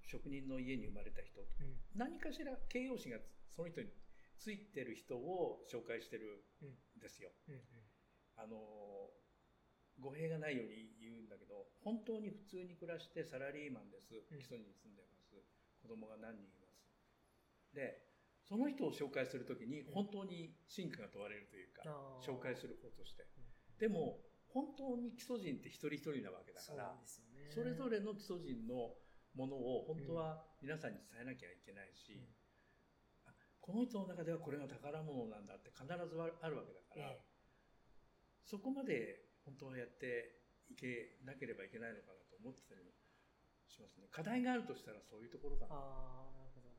[0.10, 1.78] 職人の家に生まれた人とかうん。
[1.94, 3.22] 何かしら形容詞が
[3.56, 3.88] その人に
[4.42, 7.00] ついてる人を紹介してるん。
[7.00, 7.30] ですよ。
[7.48, 7.62] うん。
[8.36, 8.58] あの
[10.02, 14.16] 語弊がないように言うんだけど本当に普通に暮らしてサラリーマンです。
[14.16, 14.40] うん。
[14.40, 15.38] 基礎に住んでます。
[15.82, 16.82] 子供が何人います。
[17.76, 18.10] で
[18.48, 21.86] その人を紹介するときに本当に真価が問われるというか
[22.26, 23.28] 紹介する方として。
[23.38, 23.78] うん。
[23.78, 24.18] でも
[24.54, 27.50] 本当に基礎人って一人一人なわけだからね。
[27.54, 28.97] それぞれの基礎人の
[29.36, 32.18] ものを本当は皆さんに伝えなきゃいけないし、
[33.26, 37.30] あこの人の中ではこれが宝物なんだって必ずあるわけだから、ええ
[38.50, 42.89] そこまで本当はやっていけなければいけないのかなと思ってたりも
[43.70, 44.10] しますね。
[44.10, 45.76] 課題があるとしたらそういうところかな。
[45.78, 46.74] ああ、なるほど。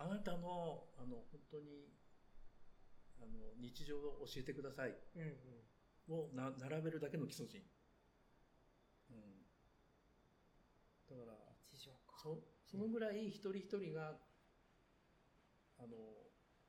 [0.00, 1.92] あなたの、あの、本当に、
[3.20, 5.73] あの、日常を教えてくださいうんうん。
[6.08, 7.62] をな並べるだけの基礎人。
[9.10, 9.46] うん。
[11.10, 11.38] だから。
[12.22, 14.16] そそのぐらい一人一人が、
[15.78, 15.96] あの、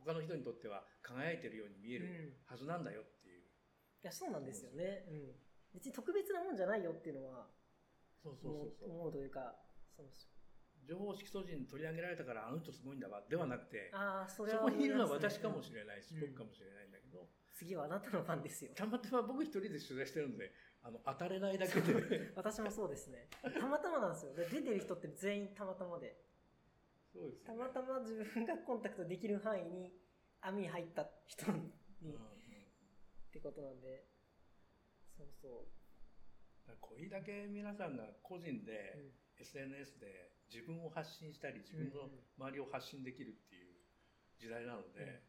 [0.03, 2.03] 他の人にとっては輝いてるように見えうん。
[2.03, 3.41] るはずなんだよっていう。
[3.41, 3.45] い
[4.03, 5.05] や、そうなんですよね。
[5.09, 5.35] うん。
[5.73, 7.47] 別に特別なもんじゃないよっていうのは、
[8.21, 8.89] そうそうそうそう。
[8.91, 9.55] 思うというか、
[9.95, 10.07] そう
[10.87, 16.94] 情報式素人に取り上げられたからあの人すごいんだわではなくて、ああ、それそはこにいるのは私かもしれないし、うん僕かもしれないんだけど、
[17.55, 18.71] 次はあなたの番ですよ。
[18.75, 20.51] たまたま僕一人で取材してるんで、
[20.83, 22.31] あの、当たれないだけで。
[22.35, 23.29] 私もそうですね。
[23.41, 24.33] たまたまなんですよ。
[24.35, 26.21] で出てる人って全員たまたまで。
[27.13, 29.97] そうですたまたま自分がコンタクトできる範囲に
[30.41, 34.05] 網に入った人うんにうんってことなんで。
[35.17, 35.67] そうそ
[36.67, 38.65] だからこれだけ皆さんが個人う。
[38.65, 43.75] で、うん SNS で自分を発信したり、自分の周りを発信できるっていう
[44.39, 45.23] 時代なので、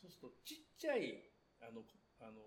[0.00, 1.29] そうするとちっちゃい、
[1.60, 1.84] あの、
[2.20, 2.40] あの、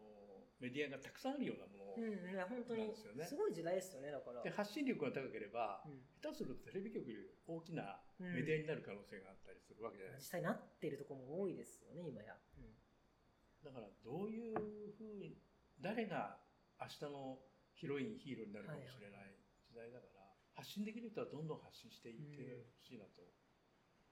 [0.59, 2.81] メディアがたくさんあるようなものうん、うん、いや本当に。
[2.81, 3.25] なんですよね。
[3.25, 4.41] すごい時代ですよね、だから。
[4.43, 6.01] で、発信力が高ければ、うん。
[6.21, 8.33] 下手するとテレビ局より大きなうん。
[8.33, 10.37] メディアになる可能性があったりするわけじゃないですか。
[10.37, 12.37] 実際なってるところも多いですよね、今や。
[13.63, 15.39] だからどういうふうに
[15.79, 16.37] 誰が
[16.79, 17.39] 明日の
[17.73, 19.35] ヒロインヒーローになるかもしれない
[19.67, 23.23] 時代だから、発信できる人はどんどん発信していってほしいなと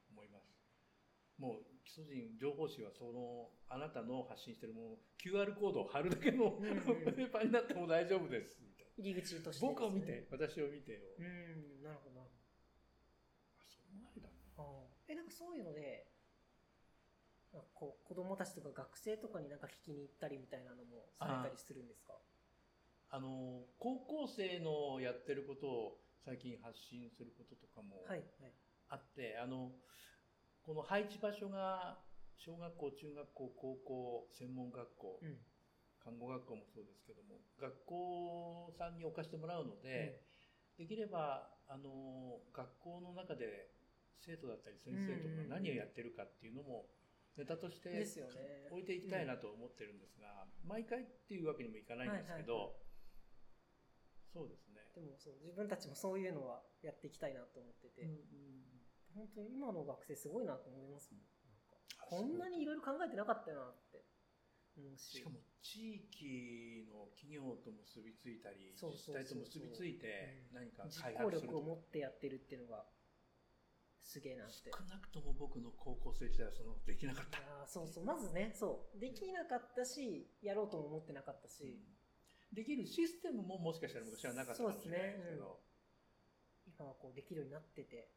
[0.09, 0.60] 思います。
[1.41, 9.71] もう基礎人情報誌はそのあなたの発信してるもの QR コードを貼るだけのペーパーになっても大丈夫ですみたい入り口としてな。
[9.73, 10.99] ですね、僕を見て私を見てよ。
[11.17, 12.21] うん、なるほどな。
[12.21, 14.35] あそれもありだな。
[14.57, 16.05] あーえ、なんかそういうので、
[17.51, 22.13] なんかこう子供たちとか学生とかになんか聞きに行ったりみたいなのもされたりするんですか？
[23.09, 28.53] あの高校生のやってることを最近発信することとかもはい、はい。
[28.89, 29.71] あって、あの、
[30.63, 31.97] この配置場所が、
[32.37, 35.37] 小学校、中学校、高校、専門学校、うん。
[36.03, 40.21] 看護学校もそうですけども、学校さんに置かしてもらうので、
[40.77, 43.69] できれば、あの、学校の中で
[44.17, 46.89] 生徒だったり先生とか何をやってるかっていうのも、
[47.37, 47.89] ネタとして。
[48.71, 52.91] 置いていきたいなと思ってるんですが、毎回っていうわけにもいかないんですけど、はいはい
[54.31, 54.87] そうですね。
[54.95, 58.60] でもそう、自分たちもそういうのはやっていきたいなと思ってて、うんうん
[59.15, 61.21] 本当に今の学生すごいなと思いますもん。
[61.99, 64.03] こんなにいろいろ考えてなかったよなって。
[64.97, 65.17] し。
[65.17, 70.55] しかも地域の企業と結びついたり、自治体と結びついてうん。
[70.55, 72.85] 何か実開行力を発すると持ってやってるっていうのが、
[74.03, 74.71] すげえなって。
[74.71, 77.39] 少なくとも僕の高校生時代はそんなことできなかった。
[77.67, 81.79] そうそう、まずね、そう、できなかったし、やろうとも思ってなかったし、
[82.51, 85.59] できるシステムももしかしたら昔はなかったかもしれないですけど、
[86.67, 88.11] 今はこうできるようになってて、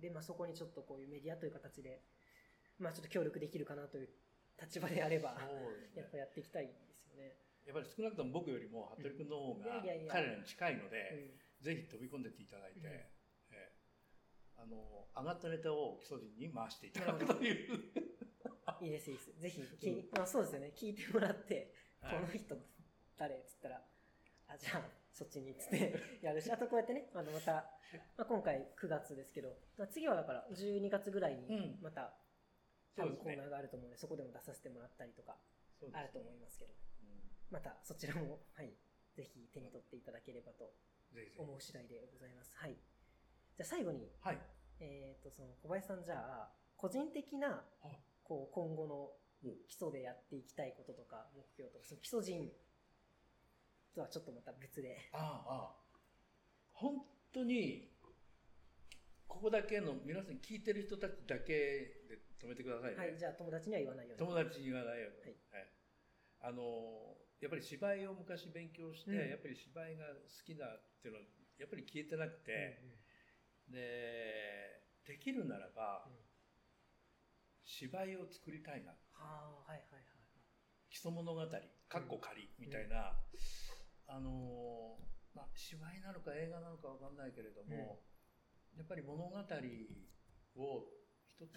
[0.00, 2.02] で、まあそこにちょっとこういうメディアという形で、
[2.78, 4.08] まあちょっと協力できるかなという
[4.60, 5.38] 立場であれば、ね。
[5.96, 7.36] やっぱやっていきたいですよね。
[7.66, 11.30] やっぱり少なくとも僕よりも服部君の方が彼らに近いのうで、
[11.60, 11.64] ん。
[11.64, 12.86] ぜひ飛び込んでっていただいて、うん。
[12.86, 13.12] え
[13.52, 13.72] え。
[14.56, 17.80] あの、上がったネタを基礎人に回していただくという。
[18.80, 19.40] いいです、いいです。
[19.40, 20.72] ぜひ、きまあ、そうですよね。
[20.74, 22.14] 聞いてもらって、はい。
[22.16, 22.56] この人
[23.18, 23.36] 誰？
[23.36, 23.84] っつったら、
[24.48, 24.82] あ、じゃあ、
[25.12, 27.52] そっちにっつって やるし、あとこうやってね、あの、また、
[28.16, 31.78] まあ、今回9月ですけど、まあ次はだから12月ぐらいにうん。
[31.82, 32.14] また、
[32.96, 35.38] 多分コーナーがあると思うので、そこでも出させてもらったりとか、
[35.92, 37.30] あると思いますけど、うん。
[37.50, 38.74] またそちらも、はい、
[39.14, 40.74] ぜひ手に取っていただければと
[41.36, 42.54] 思う次第でございます。
[42.56, 42.74] はい。
[42.74, 44.38] じゃあ最後に、はい。
[44.80, 49.20] えっ、と、その小林さんじゃあ、個人的な、あこう、今後のお。
[49.66, 52.52] 基礎でやっていきたいこととか、目標とか、その基礎人
[53.94, 55.76] とはちょっとまた別で、ああ、ああ。
[56.72, 57.90] 本当に、
[59.26, 61.52] ここだけの、皆さん聞いてる人たちだけ
[62.08, 62.96] で止めてくださいね。
[62.96, 64.26] はい、じゃあ友達には言わないように。
[64.26, 65.20] 友達に言わないように。
[65.20, 65.70] はいはい
[66.42, 71.26] あの、やっぱり芝居を昔勉強して、うんやっぱり芝居が好きだっていうのは、
[71.58, 72.80] やっぱり消えてなくて、
[73.68, 76.30] で、できるならば、うん
[77.62, 78.90] 芝居を作りたいな。
[79.12, 80.02] はあ、はいはいはい。
[80.90, 83.14] 基礎物語、かっこ仮みたいな、
[84.10, 88.02] あのーまあ、芝居なのか映画なのかわかんないけれども、
[88.76, 89.40] やっぱり物語を
[91.30, 91.54] 一つ、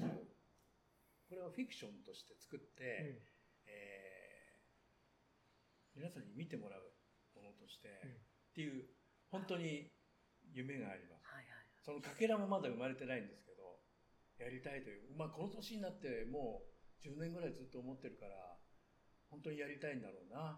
[1.29, 3.21] これをフィクションとして作って、うん
[3.65, 4.13] えー
[5.93, 6.89] 皆さんに見てもらう
[7.37, 8.85] ものとして、うんっていう、
[9.29, 9.89] 本当に
[10.53, 11.25] 夢があります。
[11.25, 11.65] はいはい。
[11.81, 13.81] そのかけらもまだ生まれてないんですけど、
[14.37, 16.61] やりたいという、まあこの年になっても
[17.01, 18.57] う10年ぐらいずっと思ってるから、
[19.29, 20.57] 本当にやりたいんだろうな。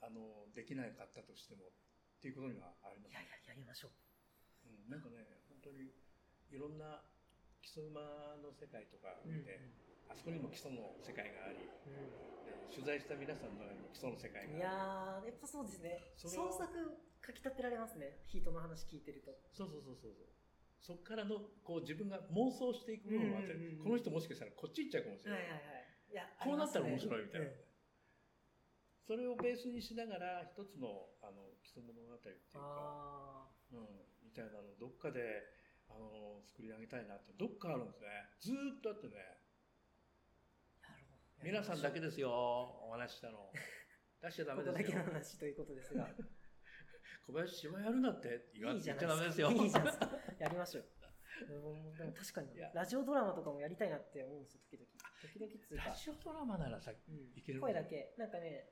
[0.00, 0.06] うん。
[0.06, 1.72] あの、できなかったとしても、
[2.18, 4.68] っていうことにはありますいやいや、やりましょう。
[4.68, 5.92] うん、なんかね、本当に
[6.50, 7.00] いろんな
[7.62, 9.60] 基礎馬の世界とか見て、
[10.08, 11.90] あそこにも基礎の世界があり、う
[12.44, 14.56] で取材した皆さんの中にも基礎の世界ん。
[14.56, 16.00] いがあやー、やっぱそうですね。
[16.16, 16.68] 創作
[17.24, 18.20] 書き立てられますね。
[18.26, 19.32] ヒートの話聞いてると。
[19.32, 20.28] り、そうそうそうそうそう。
[20.80, 25.40] そこからの、こう自分が妄想していく部分もあって、うんうんうんうんこの人もしかしたらこっち行っちゃうかもしれない。
[25.40, 25.90] はいはいはい。
[26.10, 27.46] いや、こうなったら面い白いみたいな。
[29.06, 33.86] それをベースにしながら、一つの、あの、基礎物語っていうか、あうん、
[34.22, 35.42] みたいなのをどっかで、
[35.88, 38.08] あの、作り上げたいなって、どっかあるんですね。
[38.40, 39.40] ずーっとあってね。
[41.42, 43.50] 皆さんだけでですよ、お話ししたの。
[44.20, 45.04] 出しちゃダメですよここだけの。
[45.04, 46.06] 話ということですが。
[47.26, 49.06] 小林芝居やるなって言わいいじ言ゃないですか。
[49.06, 49.50] っちゃダメですよ。
[49.50, 50.34] いいじゃないですか。
[50.38, 50.84] やりましょう。
[51.48, 54.90] でも 確かにラジオドラマとかもやりたいなって思うんですよ、時々。
[55.22, 55.94] 時々っつうかラ。
[55.94, 58.68] ジオドラマならさ、うんいける声だけ、なんかね、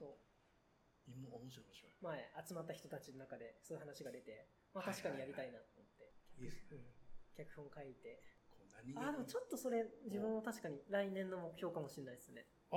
[0.00, 1.92] そう、今面白い面白い。
[2.00, 6.08] 前集まった人たちの中でそういう話が出て、まあ確かにやりたいなと思って。
[6.40, 6.80] いいですね。
[6.80, 7.00] うん
[7.36, 8.20] 脚本書いて。
[8.50, 12.44] こう何気あー、でもちょっとそれ、自分も確かに来年の目標かもしれないですね。
[12.72, 12.76] あ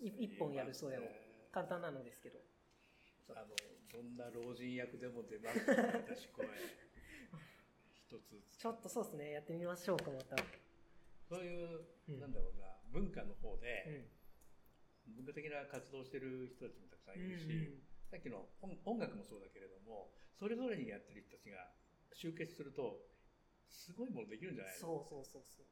[0.00, 1.02] い一本やるそれを。
[1.52, 2.40] 簡単なのですけど。
[3.30, 3.54] あの、
[3.92, 5.76] どんな老人役でも出ますね、
[6.08, 6.46] 私声。
[7.94, 10.36] 一つずつちょっとそうですね、やってみましょうか、また。
[11.28, 14.10] そういう、うんなんだろうな、文化の方うで、ん。
[15.16, 17.46] 文化的な活動してる人たちもたくさんうんいるし、
[18.10, 21.72] さっきの音音楽もそうだけれども、それぞれにやってる人たちが
[22.12, 23.00] 集結すると、
[23.68, 24.80] すごいものできるんじゃないの？
[24.80, 25.66] そうそうそうそう。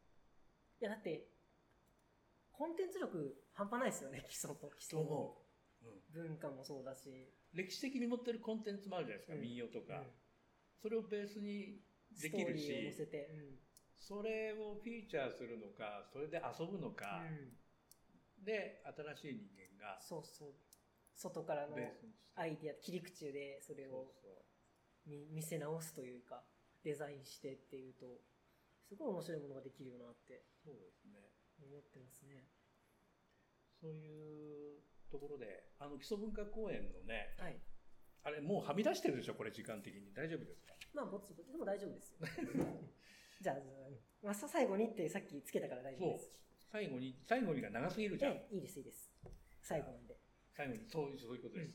[0.81, 1.29] いや、だって、
[2.53, 5.05] コンテンツ力半端ないですよね、基礎と基礎の。
[5.05, 5.37] と思
[5.83, 5.89] う。
[5.89, 7.33] うん文化もそうだし。
[7.55, 10.07] 歴史的に持ってるコンテンツもあるじゃないですか、うん民謡とか、うん
[10.83, 11.81] それをベースに
[12.21, 12.73] できるし。
[12.73, 13.59] うん
[14.01, 17.53] それをフィーチャーするのかそれで遊ぶのか、うん
[18.45, 20.55] で新しい人間がそうそう。
[21.15, 21.77] 外からの
[22.35, 24.15] アイディア、切り口でそれを
[25.07, 26.43] 見見せ直すというか、
[26.83, 28.23] デザインしてっていうと、
[28.89, 31.21] すごい面白いものができるよなってそうですね
[31.63, 32.49] 思ってますね。
[33.81, 34.81] そういう
[35.11, 37.61] ところであの基礎文化公園のねはい。
[38.23, 40.75] あれもうはみ出してるでしょこれ時間的に大丈夫ですか？
[40.93, 42.19] まあ、ぼちぼちでも大丈夫ですよ。
[43.41, 43.57] じゃあ、
[44.23, 46.33] まあ、さ最後にってさっきつけたから大丈夫です。
[46.71, 49.11] 最後に最後にが長すぎるじゃんええいいです、いいです。
[49.61, 50.17] 最後なんで。
[50.55, 51.75] 最後にそうそういうことです、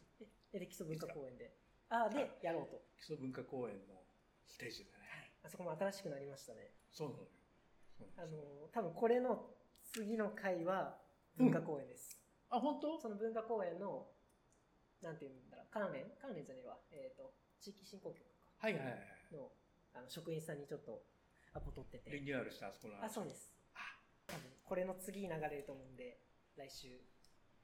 [0.54, 1.52] でで、基礎文化公園で。
[1.90, 2.82] ああ、で、やろうと。
[2.98, 4.00] 基礎文化公園の
[4.48, 5.32] ステージでねはい。
[5.44, 6.72] あそこも新しくなりましたね。
[6.92, 7.28] そうなのよ
[8.16, 9.52] あの、多分これの
[9.84, 10.96] 次の回は
[11.36, 12.18] 文化公園です。
[12.50, 12.98] あ本当？
[12.98, 14.08] その文化公園の、
[15.02, 16.06] なんていうんだろう、関連？
[16.22, 16.78] 関連じゃねえわ。
[16.92, 19.52] えっ、と、地域振興局かはいはいはいの
[19.94, 21.04] あの職員さんにちょっと
[21.54, 22.12] アポ取ってて。
[22.12, 23.52] リニューアルしたあそこのあ、そうです。
[24.66, 26.18] これの次に流れると思うんで、
[26.58, 27.00] 来週。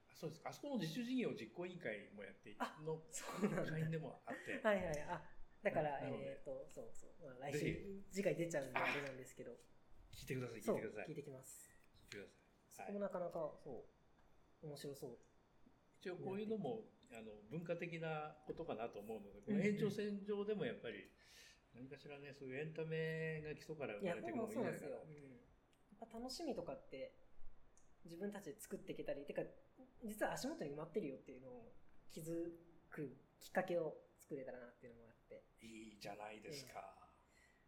[0.07, 0.49] あそうですか。
[0.49, 3.01] あそこの自主事業実行委員会もやっての。
[3.65, 5.01] 会員でもあって、 はいはい。
[5.09, 5.21] あ、
[5.63, 7.25] だから、えっ、と、そうそう。
[7.25, 9.51] まあ、来ぜ週、次回出ちゃうんであれなんですけど、
[10.13, 11.07] 聞いてください、聞そ、いうてください。
[11.09, 11.73] 聞いてきます。
[12.03, 12.27] 聞いてくだ
[12.69, 12.85] そさい。
[12.85, 13.85] はい、こもなかなか、そ
[14.61, 15.17] う、面白そう。
[16.01, 21.09] 一応こういうのもあの文化的なことかなと思うので、この延長線上でもやっぱり
[21.73, 25.50] 何かしらね、そういうエンタメが基礎から生まれていくもうのもいいんじゃないかなそう
[26.05, 27.13] 楽しみとかって、
[28.05, 29.41] 自分たちで作っていけたり、てか、
[30.03, 31.73] 実は足元に埋まってるよっていうのを
[32.09, 32.51] 気づ
[32.89, 35.43] くきっかけを作れたらなっていうのもあって。
[35.61, 36.79] いいじゃないですか。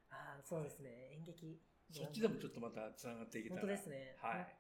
[0.10, 1.10] ああ、そうですね。
[1.14, 1.60] 演劇。
[1.92, 3.62] そっちでもちょっとまたつながっていけたら。
[3.62, 4.18] 本当ですね。
[4.22, 4.58] はい。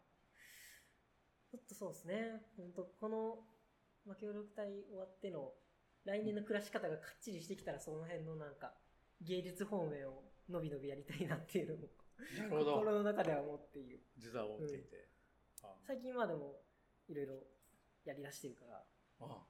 [1.49, 2.41] ちょっとそうですね。
[2.57, 3.39] 本当この、
[4.05, 5.53] まあ、協力隊終わっての、
[6.05, 8.73] 来年の暮らし方がかっちりしてきたら、その辺のなんか、
[9.21, 11.87] 芸術方面をのびのびやりたいなっていうのも、
[12.37, 12.73] なるほど。
[12.79, 14.01] 心の中では思っている。
[14.17, 15.09] 実は思っていて。
[15.63, 16.61] あ最近までも、
[17.07, 17.35] いろいろ
[18.05, 18.83] やりだしてるから、
[19.19, 19.45] あ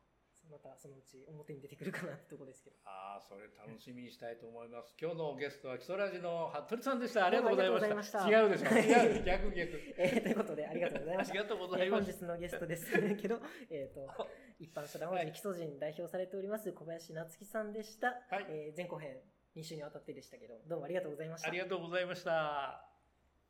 [0.51, 2.76] またそのうち表に出てくるかなってとこですけど。
[2.86, 4.93] ああ、それ楽しみにしたいと思います。
[4.99, 7.26] 今日のゲストは基礎ラジの服部さんでした。
[7.26, 8.28] ありがとうございました。
[8.28, 8.70] 違うでしょ。
[8.76, 9.80] 違う、 逆逆。
[9.97, 11.32] えー、ということで、ありがとうございました。
[11.32, 12.11] ありがとうございます。
[12.11, 13.39] 本日のゲストですけど、
[13.70, 14.28] えっ、と、
[14.59, 18.22] 一般社団法人基礎人代表されております小林夏樹さんでした。
[18.30, 19.22] はい、えー、前後編
[19.55, 21.47] 2週にわたってでしたけど、どうもありがとうございました。
[21.47, 22.92] ありがとうございました。